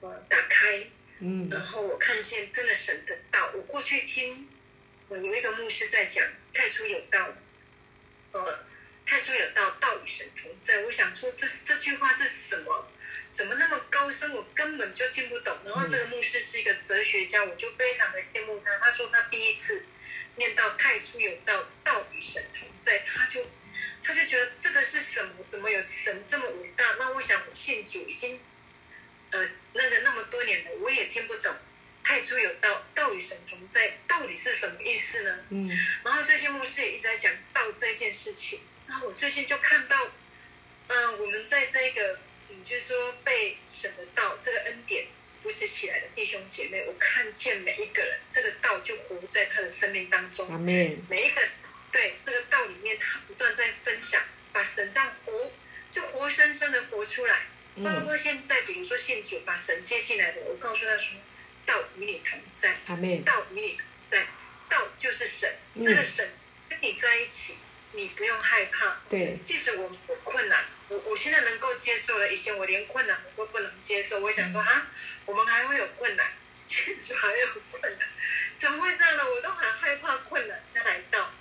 [0.00, 0.86] 呃打开。
[1.20, 3.50] 嗯，然后我看见真的神的道。
[3.54, 4.48] 我过去听。
[5.10, 7.34] 有一个牧师在讲“太初有道”，
[8.32, 8.66] 呃
[9.06, 10.82] ，“太初有道，道与神同在”。
[10.84, 12.92] 我想说，这这句话是什么？
[13.30, 14.34] 怎么那么高深？
[14.34, 15.56] 我根本就听不懂。
[15.64, 18.78] 然后这个牧师是一个哲学家，我就非常的羡慕他。
[18.78, 19.86] 他说他第一次
[20.36, 23.50] 念到“太初有道，道与神同在”，他就
[24.02, 25.44] 他就觉得这个是什么？
[25.46, 26.96] 怎么有神这么伟大？
[26.98, 28.40] 那我想，我信主已经
[29.30, 31.54] 呃那个那么多年了，我也听不懂。
[32.04, 35.38] 太初有道，道与神同在，到底是什么意思呢？
[35.50, 35.68] 嗯，
[36.02, 38.60] 然后最近牧师也一直在讲道这件事情。
[38.86, 40.10] 那我最近就看到，
[40.86, 45.06] 嗯，我们在这个，嗯，就是说被神的道这个恩典
[45.40, 50.60] 扶持起来的弟兄姐妹，我看见每一个人，这个道就活在他的生命当中。
[50.60, 51.48] 每一个
[51.92, 55.52] 对这个道里面，他不断在分享，把神这样活，
[55.90, 57.46] 就活生生的活出来。
[57.84, 61.18] 包括现在，比如说信主把神接进来的，我告诉他说。
[61.68, 62.78] 道与你同在，
[63.26, 64.26] 道与你同在，
[64.70, 66.26] 道就是神，这个神
[66.66, 67.58] 跟你在一起，
[67.92, 69.02] 你不用害怕。
[69.06, 74.20] 对，即使我们有困难，我我现在能够接受了，以前我连困难我都不能接受。
[74.20, 74.90] 我想说啊，
[75.26, 76.26] 我们还会有困难，
[76.66, 78.08] 现在还有困难，
[78.56, 79.24] 怎么会这样呢？
[79.30, 81.32] 我都很害怕困难再来到。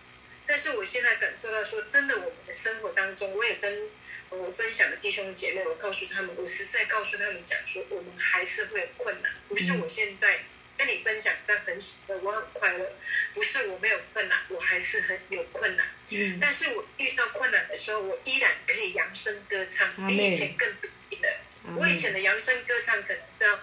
[0.45, 3.89] 但是我现在感受到说，真的，我们的生活当中，我也跟。
[4.29, 10.43] 我分享的弟兄姐妹，我告诉他们，我实在告诉他们讲说，我们还是会有困难，不是我现在
[10.77, 12.95] 跟你分享这样很喜乐，我很快乐。
[13.33, 15.87] 不是我没有困难，我还是很有困难。
[16.11, 21.37] 嗯，但是我遇到困难的时候，我依然可以扬声歌唱，比以前更努力的。
[21.75, 23.59] 我以前的扬声歌唱可能是要，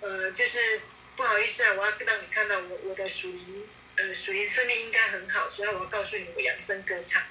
[0.00, 0.80] 呃，就是
[1.16, 7.22] 不好意思啊，我要让你看到我我的属灵，呃，属灵生命应该很好，所以我要告诉你我扬声歌唱。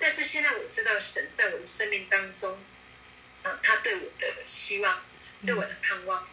[0.00, 2.62] 但是现在我知道神在我的生命当中，
[3.42, 5.04] 啊，他对我的希望，
[5.46, 6.28] 对我的盼望。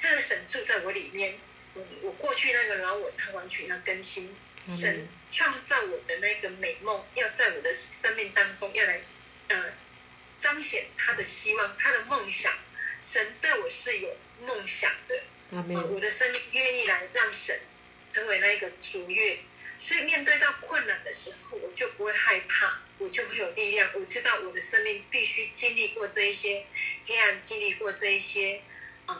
[0.00, 1.38] 这个神住在我里面，
[1.74, 4.34] 我，我过去那个老我，他完全要更新。
[4.66, 9.02] 神创造我的那个美梦，要在我的生命当中要来，
[9.48, 9.74] 呃，
[10.38, 12.50] 彰显他的希望，他的梦想。
[13.02, 15.22] 神对我是有梦想的，
[15.90, 17.60] 我的生命愿意来让神
[18.10, 19.40] 成为那个卓越。
[19.78, 23.90] 所以面对到困难的时候，我就不会害怕，我就会有力量。
[23.94, 26.64] 我知道我的生命必须经历过这一些
[27.04, 28.62] 黑暗，经历过这一些。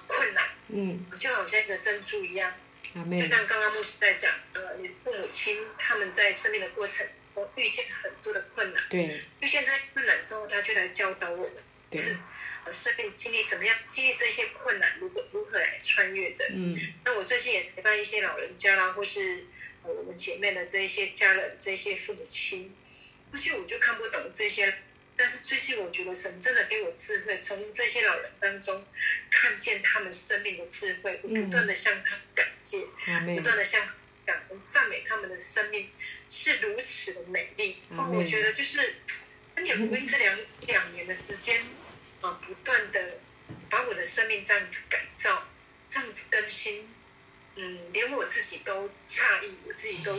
[0.07, 2.53] 困难，嗯，就好像一个珍珠一样，
[2.95, 11.53] 就像刚刚牧师在讲，呃，你父母亲他们在生命的过程中遇见很多的困难，对，遇见这些困难之后，他就来教导我们，
[11.93, 12.17] 是
[12.65, 16.45] 呃，生命经历怎么样，经历这些困难如何如何来穿越的。
[16.51, 16.73] 嗯，
[17.05, 19.47] 那我最近也陪伴一些老人家啦，或是
[19.83, 22.77] 呃我们姐妹的这一些家人，这些父母亲，
[23.31, 24.83] 过去我就看不懂这些。
[25.21, 28.87] 但是最近我觉得神真的给我智慧，从这些老人当中
[29.31, 32.79] 看见他们生命的智慧，我不断的向他感谢，
[33.35, 33.87] 不断的向
[34.25, 35.91] 感恩赞美他们的生命
[36.31, 37.83] 是如此的美丽。
[37.91, 38.95] 哦，我觉得就是
[39.57, 41.67] 恩典福音这两两年的时间
[42.23, 43.19] 啊，不断的
[43.69, 45.47] 把我的生命这样子改造，
[45.91, 46.89] 这样子更新，
[47.57, 50.19] 嗯，连我自己都诧异，我自己都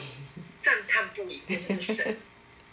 [0.59, 2.19] 赞叹不已的神。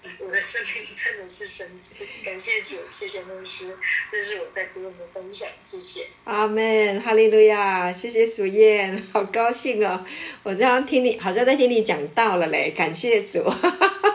[0.20, 1.94] 我的生命真的是神奇，
[2.24, 3.76] 感谢主，谢谢牧师，
[4.08, 6.06] 这是我在这边的分享，谢谢。
[6.24, 10.04] 阿门，哈利路亚，谢谢主燕，好高兴哦！
[10.42, 13.44] 我这样听你，好像在听你讲道了嘞，感谢主，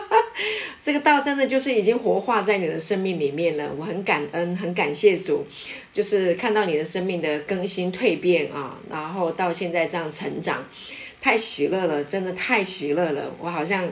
[0.82, 5.46] 这个道真的就是已经活化在你的生命里面了，我很感恩，很感谢主，
[5.92, 10.68] 就是看到你的生命的更新蜕变啊，然后到现在这样成长，
[11.20, 13.90] 太喜乐了，真的太喜乐了，我好像。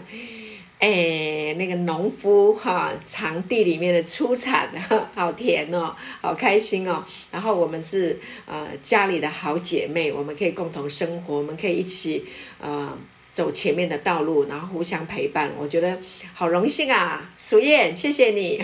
[0.82, 4.68] 哎，那个农夫哈，场地里面的出产，
[5.14, 7.04] 好甜哦，好开心哦。
[7.30, 12.26] 然后我们是呃家里的好姐妹，我们可以共同生活，我们可以一起
[12.60, 12.98] 呃
[13.30, 15.52] 走前面的道路，然后互相陪伴。
[15.56, 15.96] 我觉得
[16.34, 18.60] 好荣幸啊，苏燕，谢谢你，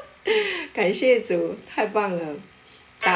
[0.74, 2.36] 感谢主，太棒了。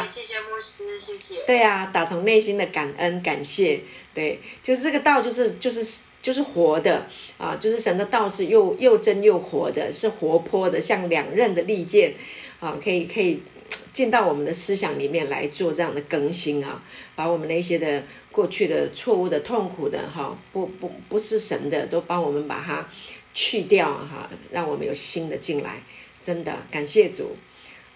[0.07, 1.43] 谢谢牧师，谢谢。
[1.45, 5.85] 对啊，打从内心的感恩感谢，对，就是这个道，就是就是。
[6.23, 7.05] 就是活的
[7.37, 12.13] 啊，就是神的道是又又真又活的，是活泼的，像两刃的利剑
[12.61, 13.43] 啊，可以可以
[13.91, 16.81] 进到我们的思想里面来做这样的更新啊，
[17.13, 22.87] 把我们那些的过去的错误的痛苦的哈，不不不是神的，都帮我们把它
[23.33, 25.83] 去掉哈，让我们有新的进来，
[26.21, 27.35] 真的感谢主，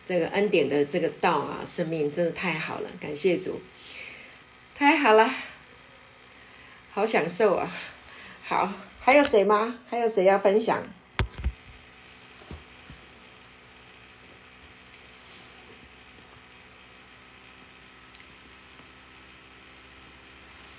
[0.06, 3.62] 这个恩典的这个道啊，生命真的太好了，感谢主，
[4.76, 5.34] 太好了，
[6.92, 7.72] 好享受啊。
[8.48, 9.76] 好，还有谁吗？
[9.90, 10.82] 还有谁要分享？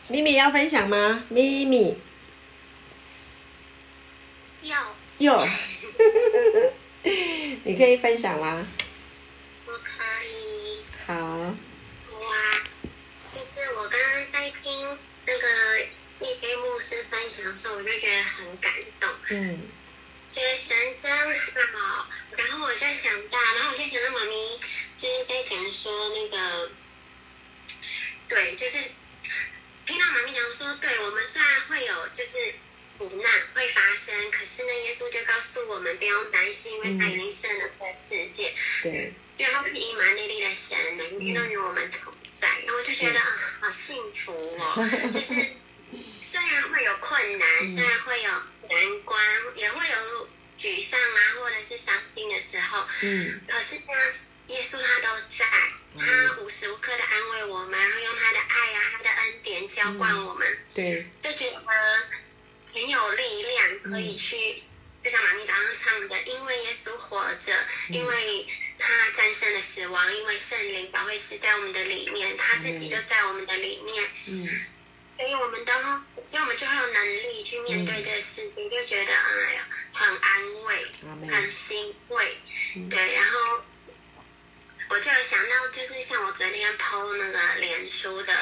[0.09, 1.25] 咪咪要分享吗？
[1.29, 1.99] 咪咪，
[4.63, 5.47] 要有，
[7.05, 8.65] 你可以分享啦。
[9.67, 10.83] 我可以。
[11.07, 11.15] 好。
[11.15, 11.55] 哇，
[13.35, 14.89] 就是我刚刚在听
[15.27, 15.98] 那个。
[16.21, 19.09] 一飞牧师分享的时候，我就觉得很感动。
[19.31, 19.69] 嗯，
[20.31, 21.11] 觉得神真
[21.79, 22.09] 好。
[22.37, 24.61] 然后我就想到，然后我就想到妈咪
[24.97, 26.71] 就是在讲说那个，
[28.29, 28.91] 对，就是
[29.87, 32.37] 听到妈咪讲说，对我们虽然会有就是
[32.97, 38.55] 苦难会发生，可是呢，耶稣就告诉我们不用担心，因为他已经胜了这个世界。
[38.83, 42.49] 对，因为他是以马内利的神，每天都与我们同在。
[42.49, 45.35] 然后我就觉得啊，好幸福哦， 就是。
[46.21, 49.21] 虽然会有困难，虽然会有难关，
[49.55, 53.93] 也会有沮丧啊，或者是伤心的时候，嗯，可是呢，
[54.49, 55.47] 耶稣他都在，
[55.97, 61.63] 他无时无刻的安慰我们，然后用他的爱啊，他的恩典浇灌我们，对，就觉得
[62.75, 64.63] 很有力量，可以去，
[65.03, 67.53] 就像玛咪早上唱的，因为耶稣活着，
[67.91, 68.47] 因为
[68.79, 74.67] 他战胜了死亡，因为圣灵保卫师在我们的里面，他自己就在我们的里面，嗯。
[75.19, 75.73] 所以我们都，
[76.25, 80.87] 所以我们就会有能力去面对这个世界，就觉得哎呀，很安慰，
[81.29, 82.41] 很欣慰，
[82.89, 83.15] 对。
[83.17, 83.61] 然后
[84.91, 88.33] 我就有想到，就是像我昨天抛那个脸书的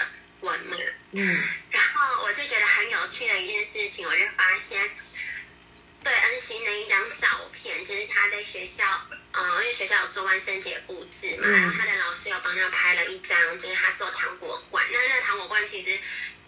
[0.41, 0.77] 文嘛。
[1.13, 1.43] 嗯。
[1.71, 4.91] 然后我就觉得很有趣的一件事情，我就发现，
[6.05, 8.85] 对恩熙那一张照片，就是他在学校，
[9.33, 14.85] 嗯，因为学校有做万圣节布置嘛，然后他的老师有帮他拍了一张，就是他做糖果罐。
[14.93, 15.99] 那那个糖果罐其实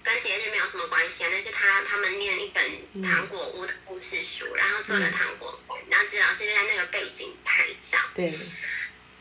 [0.09, 7.99] 跟节日没有什么关系啊，那是他他们念一本糖果屋的故事书，然后做了糖果罐，然后指老师就在那个背景拍照。
[8.15, 8.33] 对。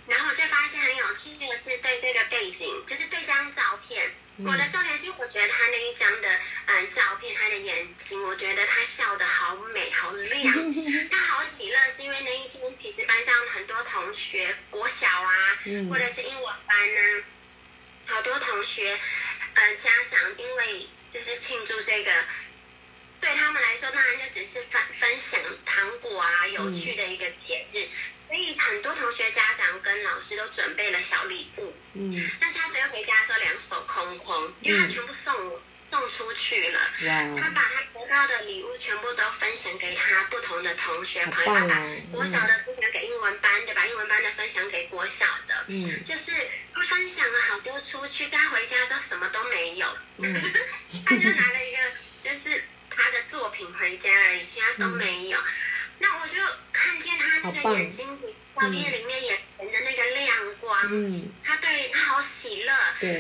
[0.08, 6.30] 然后我就发现很有趣的是，对这个背景，就是对这张照片，我的重点是，我觉得他那一张的
[6.68, 10.54] 嗯照片，他的眼睛，我觉得他笑得好美，好亮，
[11.12, 15.60] 他好喜乐，是因为那一天其实班上很多同学，国小啊，
[15.90, 17.24] 或者是英文班呢，
[18.06, 18.98] 好多同学，
[19.58, 22.12] 呃，家长因为就是庆祝这个。
[23.20, 27.90] 对他们来说，当然就只是分分享糖果啊，有趣的一个节日。
[28.12, 31.74] 所以很多同学、家长跟老师都准备了小礼物。
[31.96, 32.30] 嗯。
[32.40, 35.60] 但他昨天回家的时候两手空空，因为他全部送
[35.90, 36.80] 送出去了。
[37.36, 45.66] 他把他得到的礼物全部都分享给他不同的同学朋友，把国小的分享给英文班的，把英文班的分享给国小的。
[45.68, 46.04] 嗯。
[46.04, 46.32] 就是
[46.74, 49.88] 他分享了好多出去，他回家的时候什么都没有。
[51.06, 51.78] 他就拿了一个，
[52.22, 52.64] 就是。
[53.00, 55.38] 他的作品回家而已，其他都没有。
[56.00, 56.36] 那我就
[56.72, 58.20] 看见他那个眼睛
[58.54, 60.78] 画面里面眼前的那个亮光，
[61.44, 62.74] 他对他好喜乐。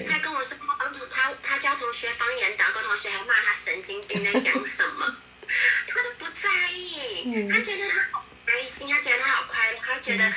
[0.10, 5.18] 他跟我说他帮同他他教同学方言导，跟同学还骂他神经病在讲什么，
[5.88, 7.48] 他都不在意。
[7.50, 10.32] 他觉得他好开心，他觉得他好快乐，他觉得。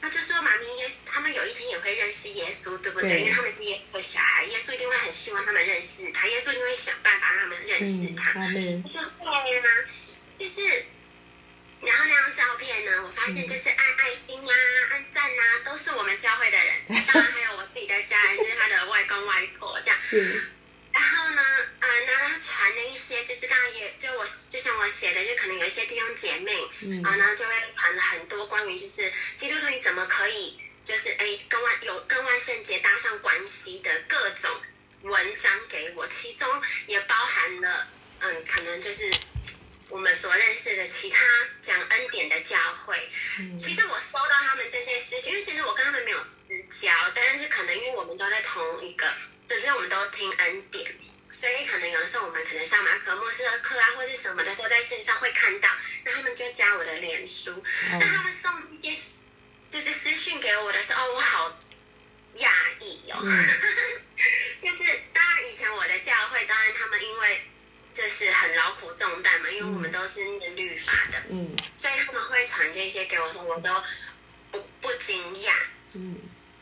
[0.00, 3.18] 他就说：“妈咪，耶稣他们有一天也会认识耶稣，对不对？
[3.18, 9.68] 因为他们是耶稣小孩，耶稣一定会很希望他们认识他，耶稣一定会想办法让他们认识他。”他说：“对吗？
[10.38, 10.86] 就是，
[11.80, 14.52] 然后那张照片呢，我发现就是按爱心啊、
[14.90, 16.74] 按赞啊，都是我们教会的人，
[17.06, 19.98] 当然还有我自己的家人，就是他的外公外婆这样。”
[20.90, 21.42] 然后呢，
[21.80, 26.52] 呃，然后传了一些，就是当然也就我就像我写的，就可能有一些弟兄姐妹，
[27.04, 34.50] 啊，然后就会传了很多关于就是基督徒你怎么可以就是哎跟万有跟万圣节搭上关系的各种
[35.02, 36.48] 文章给我，其中
[36.86, 37.86] 也包含了
[38.20, 39.12] 嗯，可能就是
[39.88, 41.24] 我们所认识的其他
[41.60, 43.10] 讲恩典的教会。
[43.58, 49.06] 其实我收到他们这些私讯，因为其实我跟他们没有私交，但是可能因为我们都在同一个。
[49.48, 50.94] 只是我们都听恩典，
[51.30, 55.70] 所以可能有的时候我们可能上马可莫斯的课啊，或是什么的时候，在线上会看到，
[56.04, 58.90] 那他们就加我的脸书，那他们送这些
[59.70, 61.58] 就是私讯给我的时候，我好
[62.36, 63.24] 讶异哦。
[64.60, 64.84] 就是
[65.14, 67.50] 当然以前我的教会，当然他们因为
[67.98, 73.82] 就是很劳苦重担嘛，因为我们都是念律法的，嗯，所以他们会传这些给我，说我都
[74.52, 75.52] 不不惊讶，
[75.94, 76.16] 嗯。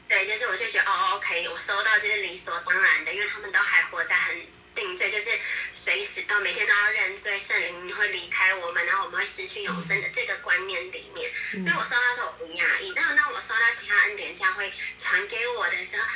[0.09, 5.31] 对，就是我就觉得哦，OK，我收到就是理所当然的，因为他们都还活在很定罪，就是
[5.73, 11.29] 随时哦每天都要认罪，圣灵会离开我们，然后我们会失去永生的这个观念里面，
[11.61, 12.93] 所以我收到时候我不讶异。
[12.95, 16.07] 但是当我收到其他恩典教会传给我的时候，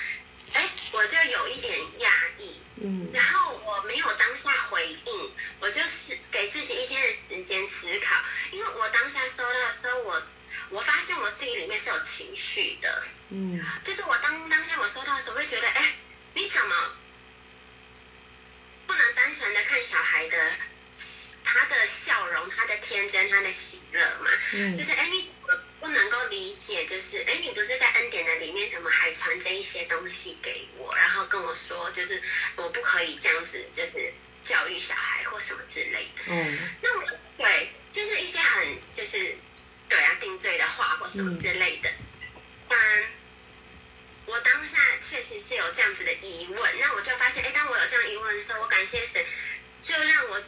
[0.53, 8.17] 哎，我就有一点压抑，嗯，然后我没有当下回应，我就是给自己一天的时间思考，
[8.51, 10.23] 因为我当下收到的时候我。
[10.69, 15.95] 我发现我自己里面是有情绪的，嗯，就是我当当下我收到的时候，会觉得，哎，
[16.35, 16.75] 你怎么
[18.87, 20.39] 不能单纯的看小孩的
[21.45, 24.31] 他的笑容、他的天真、他的喜乐嘛？
[24.55, 25.33] 嗯，就是哎，你
[25.81, 30.95] 不能够理解，就是哎，你不是在恩典的里面，怎么还传这一些东西给我？
[30.95, 32.23] 然后跟我说，就是
[32.57, 34.13] 我不可以这样子，就是
[34.43, 36.23] 教育小孩或什么之类的。
[36.27, 37.05] 嗯，那我
[37.39, 39.37] 对，就是一些很就是。
[39.91, 41.91] 对啊，定罪的话或什么之类的，
[42.69, 43.07] 嗯，
[44.25, 49.21] 我当下确实是有这样子的疑问，那我就发现，哎，当我有这样疑问的时候，我感谢神，
[49.83, 50.41] 就让我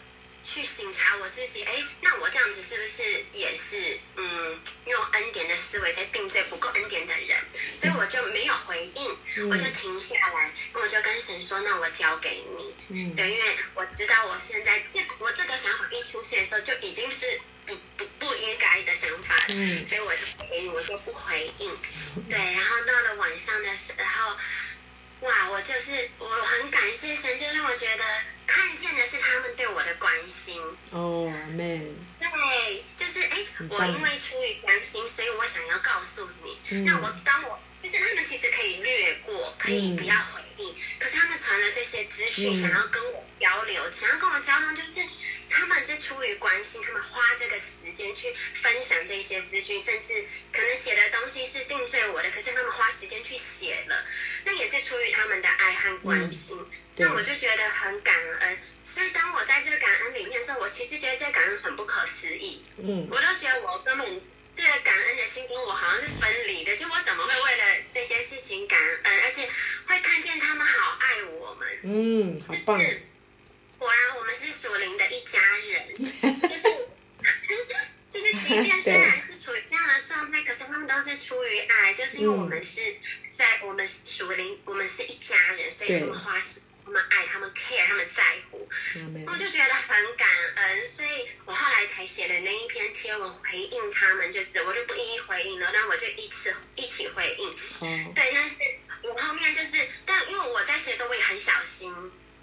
[0.45, 7.39] 去醒察我自己，哎，那我这样子是不是也是，嗯，用恩典的思维在定罪不够恩典的人？
[7.73, 17.41] 所以我就没有回应，我就停下来，那我就跟神说，那我交给你，嗯，对，因为我知道我现在这我这个想法一出现的时候，就已经是。
[17.65, 20.13] 不不不应该的想法，嗯所以我
[20.75, 21.79] 我就不回应。
[22.29, 24.37] 对，然后到了晚上的时候，
[25.23, 28.05] 哇，我就是我很感谢神，就让我觉得
[28.47, 30.61] 看见的是他们对我的关心。
[30.91, 31.81] 哦，妹。
[32.21, 36.85] 对，就是哎，我因为出于关心，所以我想要告诉你。
[36.85, 45.01] 那我当我就是他们其实可以略过，可以不要回应，可是他们传了这些资讯，想要跟我交流，想要跟我交流，就是。
[45.55, 54.05] 他们是出于关心，他们花这个时间去分享这些资讯，甚至可能写的东西是定罪我的，可是他们花时间去写了，
[54.45, 56.59] 那也是出于他们的爱和关心。
[56.97, 58.59] 那我就觉得很感恩。
[58.85, 62.65] 所以当我在这个感恩里面的时候，我其实觉得这个感恩很不可思议。
[62.77, 64.21] 嗯，我都觉得我根本
[64.55, 69.49] 这个感恩的心跟我好像是分离的，就我怎么会为了这些事情感恩，而且
[69.87, 71.79] 会看见他们好爱我们。
[71.83, 72.79] 嗯，好棒。
[73.79, 76.69] 果然我们是属灵的一家人， 就是
[78.13, 82.97] 就是，即便 虽然是处于这样的状态，可是他们都是出于爱，就是因为我们是
[83.31, 88.69] 在我们属灵，我们是一家人，所以他们花时，他们爱，他们 care，他们在乎，
[89.27, 97.55] 我就觉得很感恩，所以我后来才写的那一篇贴文回应他们，就是我就不一一回应了，那我就一次一起回应。
[97.81, 98.57] 嗯对，但是
[99.03, 101.95] 我后面就是，但因为我在写的时候我也很小心，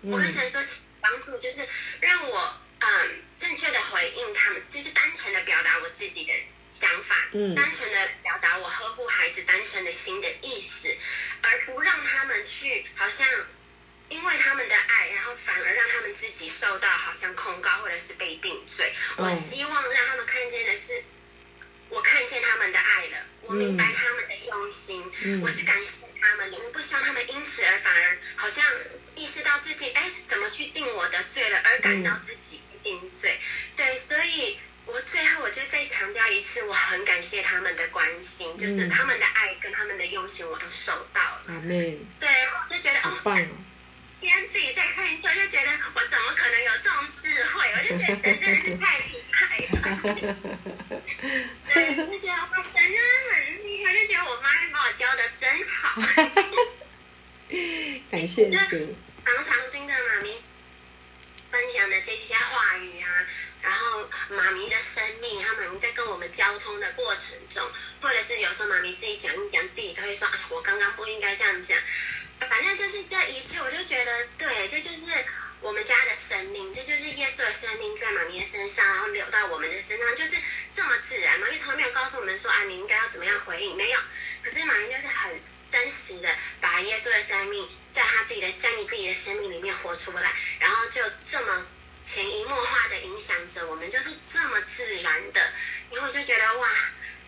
[0.02, 0.64] 我跟神说。
[1.02, 1.66] 帮助就是
[2.02, 6.34] 让我嗯正确的回应他们，就是单纯的表达我自己的
[6.70, 10.96] 想法，嗯，单纯的表达我呵护孩子单纯的心的意思，
[11.42, 13.28] 而不让他们去好像
[14.10, 18.94] 因为他们的爱，然后反而让他们自己受到好像控告或者是被定罪。
[19.18, 21.04] 我希望让他们看见的是，
[21.90, 25.10] 我看见他们的爱了，我明白他们的用心，
[25.42, 28.66] 我是感谢他们的，我不希望他们因此而反而好像。
[29.16, 33.40] 意识到自己哎，怎么去定我的罪了，而感到自己定罪，
[33.76, 41.44] 对，所以我最后我就再强调一次，我很感谢他们的关心，就是他们的爱跟他们的用心，我都收到了。
[41.48, 42.30] 阿妹，对，
[42.70, 43.20] 我就觉得哦，
[44.20, 47.72] 今天自己再看一次，我就觉得我怎么可能有这种智慧？
[47.78, 50.36] 我就觉得神真的是太厉害了。
[51.74, 53.00] 对，就觉得哇，神啊
[53.34, 56.02] 很厉害，就觉得我妈把我教的真好。
[58.12, 58.96] 感谢主。
[59.26, 60.42] 常常听着妈咪
[61.52, 63.26] 分享的这些话语啊，
[63.62, 67.70] 然后妈咪的生命，然后妈咪在跟我们交通的过程中，
[68.02, 71.78] 或者是有时候妈咪自己讲一讲，自己都会说：“啊，我刚刚不应该这样讲。”
[72.40, 75.08] 反正就是这一次，我就觉得，对，这就是
[75.60, 80.38] 我们家的生命，这就是耶稣的生命在妈咪的身上，然后流到我们的身上，就是
[80.72, 81.40] 这么自然。
[81.40, 84.00] 妈咪从来没有告诉我们说：“啊，你应该要怎么样回应？”没有。
[84.42, 85.42] 可是妈咪就是很
[85.72, 87.70] 真实的把耶稣的生命。
[87.92, 91.66] 在他自己的，在你自己的生命里面活出来，然后就这么
[92.04, 95.54] 潜移默化的影响着我们，就是这么自然的，
[95.92, 96.70] 然后就觉得哇。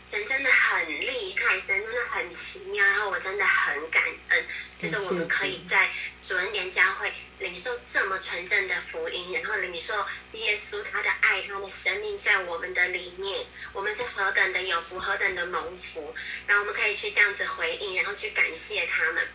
[0.02, 4.46] 神真的很厉害，神真的很奇妙，然后我真的很感恩，
[4.80, 5.92] 就是我们可以在
[6.24, 9.94] 主恩年教会领受这么纯正的福音，然后领受
[10.32, 16.16] 耶稣他的爱，他的生命在我们的里面，我们是何等的有福，何等的蒙福，
[16.48, 19.28] 然后我们可以去这样子回应，然后去感谢他们，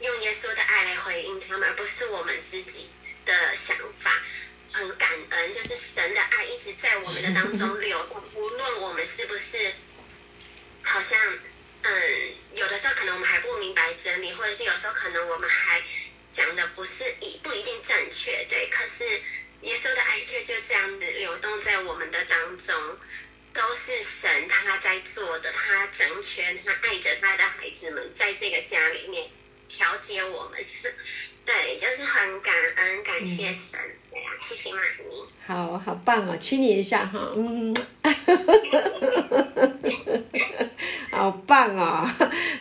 [0.00, 2.90] 用耶稣的爱来回应他们，而不是我们自己
[3.26, 4.12] 的想法。
[4.72, 9.72] 很感恩，就是神的爱一直在我们的当中流动，无论我们是不是。
[10.86, 11.18] 好像，
[11.82, 15.82] 嗯，有的时候可能我们还不明白真理，或者是有时候可能我们还
[16.30, 18.68] 讲的不是一不一定正确，对。
[18.70, 19.04] 可是
[19.62, 22.98] 耶稣的爱却就这样子流动在我们的当中，
[23.52, 29.28] 都是神他在做的，他整全，他爱着他的孩子们，在这个家里面
[29.66, 30.64] 调节我们，
[31.44, 33.80] 对，就是很感恩，感谢神。
[34.40, 34.84] 谢谢妈咪，
[35.46, 37.74] 好好棒哦，亲你一下哈，嗯，
[41.10, 42.06] 好棒哦，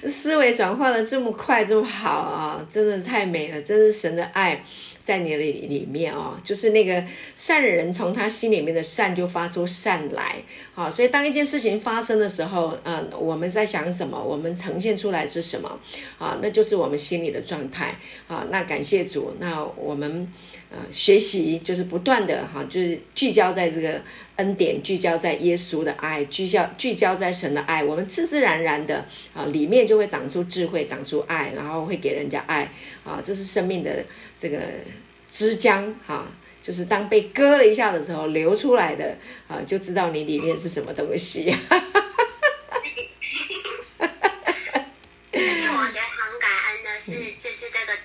[0.08, 4.64] 思维转化的这么快这么好啊，真的太美了，真是神的爱。
[5.06, 10.38] 在你里里面哦，就是那个善人从他心里面的善就发出善来，
[10.74, 15.80] 好，所以当一件事情发生的时候，嗯，我们在想什么，我们呈现出来是什么，
[16.18, 17.96] 啊，那就是我们心里的状态，
[18.28, 20.34] 啊，那感谢主，那我们
[20.76, 24.02] 呃学习就是不断的哈，就是聚焦在这个
[24.36, 32.70] 恩典，聚焦在耶稣的爱，聚焦聚焦在神的爱，我们自自然然的啊里面就会长出智慧，长出爱，然后会给人家爱，
[33.04, 34.06] 啊，这是生命的。
[34.38, 34.60] 这个
[35.32, 36.28] 枝浆哈，
[36.62, 39.18] 就是当被割了一下的时候流出来的
[39.48, 41.56] 啊，就知道你里面是什么东西。
[43.98, 47.98] 而且我觉得很感恩的是，就是这个。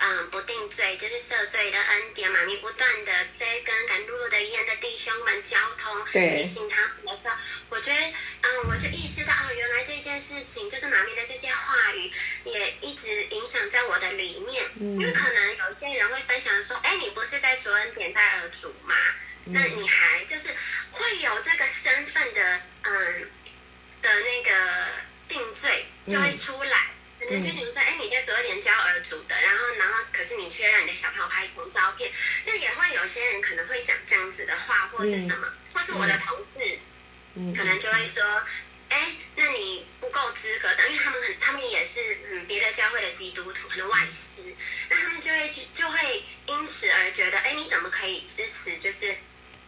[0.00, 7.36] 嗯，不定罪就是赦罪的恩典妈咪不断的在跟赶路路的一样的弟兄们交通，提醒他们的时候，
[7.68, 8.00] 我觉得，
[8.42, 12.12] 嗯，我就意识到，哦，原来这件事情就是妈咪的这些话语，
[12.44, 14.64] 也一直影响在我的里面。
[14.76, 18.94] 因为可能有些人会分享说，哎，你不是在主恩典带儿主吗？
[19.46, 20.54] 那你还就是
[20.92, 23.30] 会有这个身份的，嗯，
[24.00, 24.86] 的那个
[25.26, 26.86] 定罪就会出来。
[27.20, 32.10] 可能就比如说，哎，你在昨天教儿组的，然后，然后，可是你却让你的小朋友拍一张照片，
[32.44, 36.78] 就也会有些人可能会讲这样子的话，或是什么，或是我的同事，
[37.56, 38.22] 可能就会说，
[38.88, 44.54] 哎，那你不够资格的，因为他们很，他们也是嗯别的教会的基督徒，可能外师，
[44.88, 48.78] 那他们就就会就会因此而觉得，哎，你怎么可以支持？
[48.78, 49.14] 就是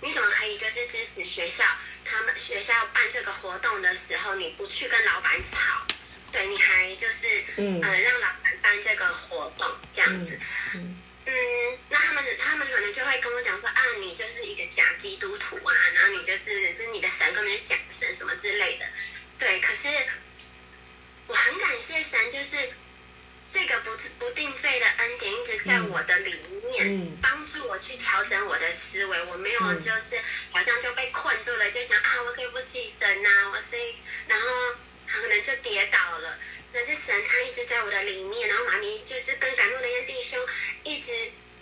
[0.00, 1.64] 你怎么可以就是支持学校
[2.04, 5.86] 他们学校办这个活动的时候，你不去跟老板吵，
[6.32, 7.26] 对，你还就是
[7.56, 10.38] 嗯让老板办这个活动这样子。
[10.74, 18.86] 嗯，那他们他们可能就会跟我讲说啊，你就是一个假基督徒啊，然后你就是就是你的神根本是假神什么之类的，
[19.38, 19.60] 对。
[19.60, 19.88] 可是
[21.26, 22.56] 我很感谢神，就是
[23.44, 26.34] 这个不不定罪的恩典一直在我的里
[26.70, 29.24] 面，帮助我去调整我的思维。
[29.26, 30.18] 我没有就是
[30.52, 33.76] 好像就被困住了，就想啊，我对不起神呐，我是，
[34.26, 34.46] 然后
[35.12, 36.38] 可能就跌倒了。
[36.72, 40.38] 那是神，他一直在我的里面，然后妈咪就是跟赶路的那弟兄
[40.84, 41.10] 一直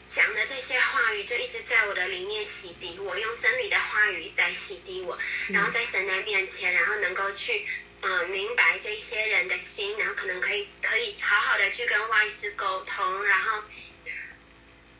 [0.07, 5.17] 讲的这些话语，就一直在我的里面洗涤我，用真理的话语在洗涤我，
[5.49, 7.67] 然后在神的面前，然后能够去
[8.03, 13.63] 嗯明白这些人的心，然后可能可以可以好好的去跟外师沟通，然后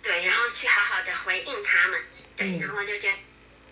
[0.01, 2.03] 对，然后去好好的回应他们，
[2.35, 3.15] 对，然后就觉得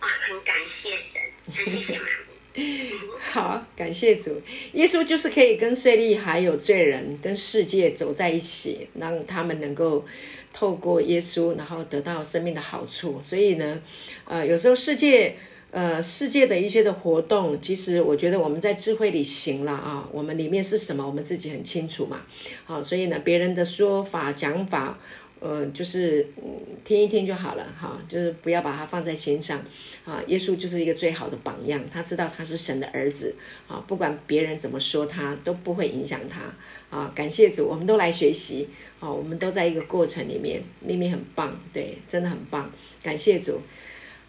[0.01, 1.23] 哇，很感谢神，
[1.57, 2.36] 很谢谢妈咪。
[3.33, 4.41] 好，感谢主，
[4.73, 10.05] 耶稣就是可以跟税利还有罪人跟世界走在一起，让他们能够
[10.53, 13.21] 透过耶稣，然后得到生命的好处。
[13.23, 13.83] 所以呢，
[14.25, 15.37] 呃，有时候世界，
[15.71, 22.23] 呃，世界的一些的活动，其实我觉得我们在智慧里行了啊，我们里面是什么，我们自己很清楚嘛。
[22.65, 24.99] 好，所以呢，别人的说法讲法。
[25.39, 29.61] 呃，就是嗯，听一听就好了哈，就是不要把它放在心上
[30.05, 30.23] 啊。
[30.27, 33.35] 耶稣就是一个最好的榜样，他知道他是神的儿子
[33.69, 37.13] 啊，不管别人怎么说他都不会影响他啊。
[37.15, 38.69] 感谢主，我们都来学习
[38.99, 42.73] 啊，我们都在一个过程里面，秘密很棒，对，真的很棒。
[43.03, 43.61] 感谢主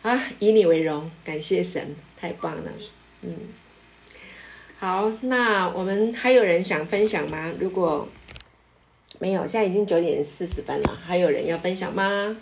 [0.02, 2.72] 啊，以你为荣，感谢神，太棒了，
[3.22, 3.34] 嗯。
[4.78, 7.54] 好，那我们还有人想分享吗？
[7.58, 8.08] 如果。
[9.20, 12.38] 没有，现在已经九点四十分了，还有人要分享吗？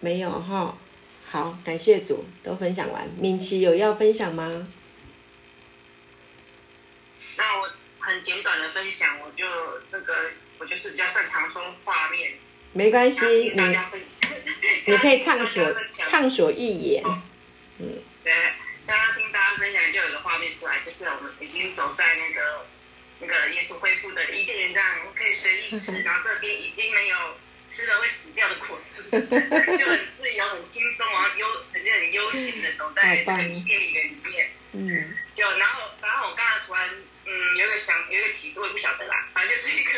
[0.00, 0.78] 没有哈，
[1.26, 3.06] 好，感谢主，都分享完。
[3.18, 4.66] 敏琪有要分享吗？
[7.36, 7.70] 那我
[8.00, 9.46] 很简短的分享，我就
[9.90, 10.14] 那个，
[10.58, 12.32] 我就是比较擅长说画面。
[12.72, 13.78] 没关系，你
[14.86, 17.04] 你可以畅所畅所欲言。
[17.78, 18.32] 嗯，对，
[18.86, 22.66] 刚刚听大家分享，就有个画面出来，就是我们已经走在那个。
[23.26, 34.50] 那个耶稣恢复的伊甸园这样可以随意吃， 然后这边已经没有吃了会死掉的果子，就很自由、很轻松，然后悠很很悠闲的走在那个伊甸园里面。
[34.72, 36.90] 嗯，就然后然后我刚才突然
[37.24, 39.92] 嗯有一个想有一个启示，我也不晓得啦，反正就是一个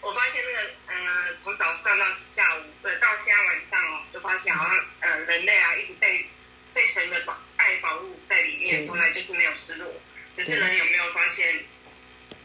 [0.00, 6.28] 我发现那个嗯从早上到下午对到现在晚上哦，就发现好像呃人类啊一直被
[6.74, 9.92] 被神的保爱保护在里面，从来就是没有失落，
[10.34, 11.64] 只是人有没有发现？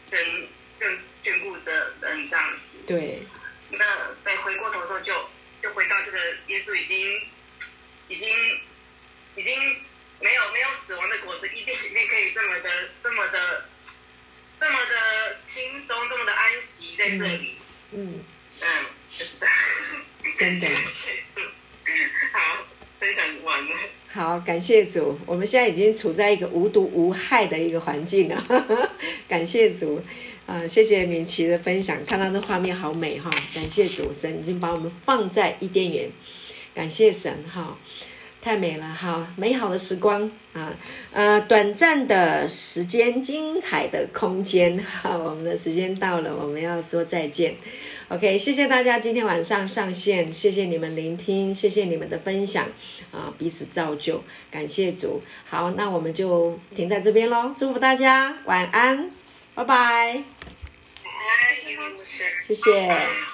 [0.02, 3.22] 神正眷顾的人这样子，对。
[3.70, 5.30] 那再回过头的时候，就
[5.62, 7.28] 就回到这个耶稣已经
[8.08, 8.28] 已经
[9.36, 9.82] 已经
[10.20, 13.68] 没有没有死亡的果子，一定里面可以这么的这么的
[14.60, 17.58] 这么的轻松，这么的安息在这里。
[17.92, 18.24] 嗯
[18.60, 18.86] 嗯，
[19.16, 19.54] 就是这样。
[20.38, 20.68] 真的。
[22.32, 22.66] 好，
[23.02, 23.70] 分享完了。
[24.06, 28.46] 好，感谢主，我们现在已经处在一个无毒无害的一个环境了。
[29.26, 30.00] 感谢主，
[30.46, 33.28] 啊，谢谢敏琪的分享，看到那画面好美哈。
[33.52, 36.08] 感谢主，神已经把我们放在伊甸园，
[36.72, 37.76] 感谢神哈，
[38.40, 40.72] 太美了哈，美好的时光啊，
[41.10, 47.56] 呃，短暂的时间，精彩的空间哈，我们的时间到了，我们要说再见。
[48.12, 52.68] OK，谢谢大家今天晚上上线，谢谢你们聆听，谢谢你们的分享
[53.10, 55.22] 啊，彼此造就，感谢主。
[55.48, 59.10] 好，那我们就停在这边喽，祝福大家晚安，
[59.54, 60.24] 拜拜。
[62.46, 62.62] 谢谢。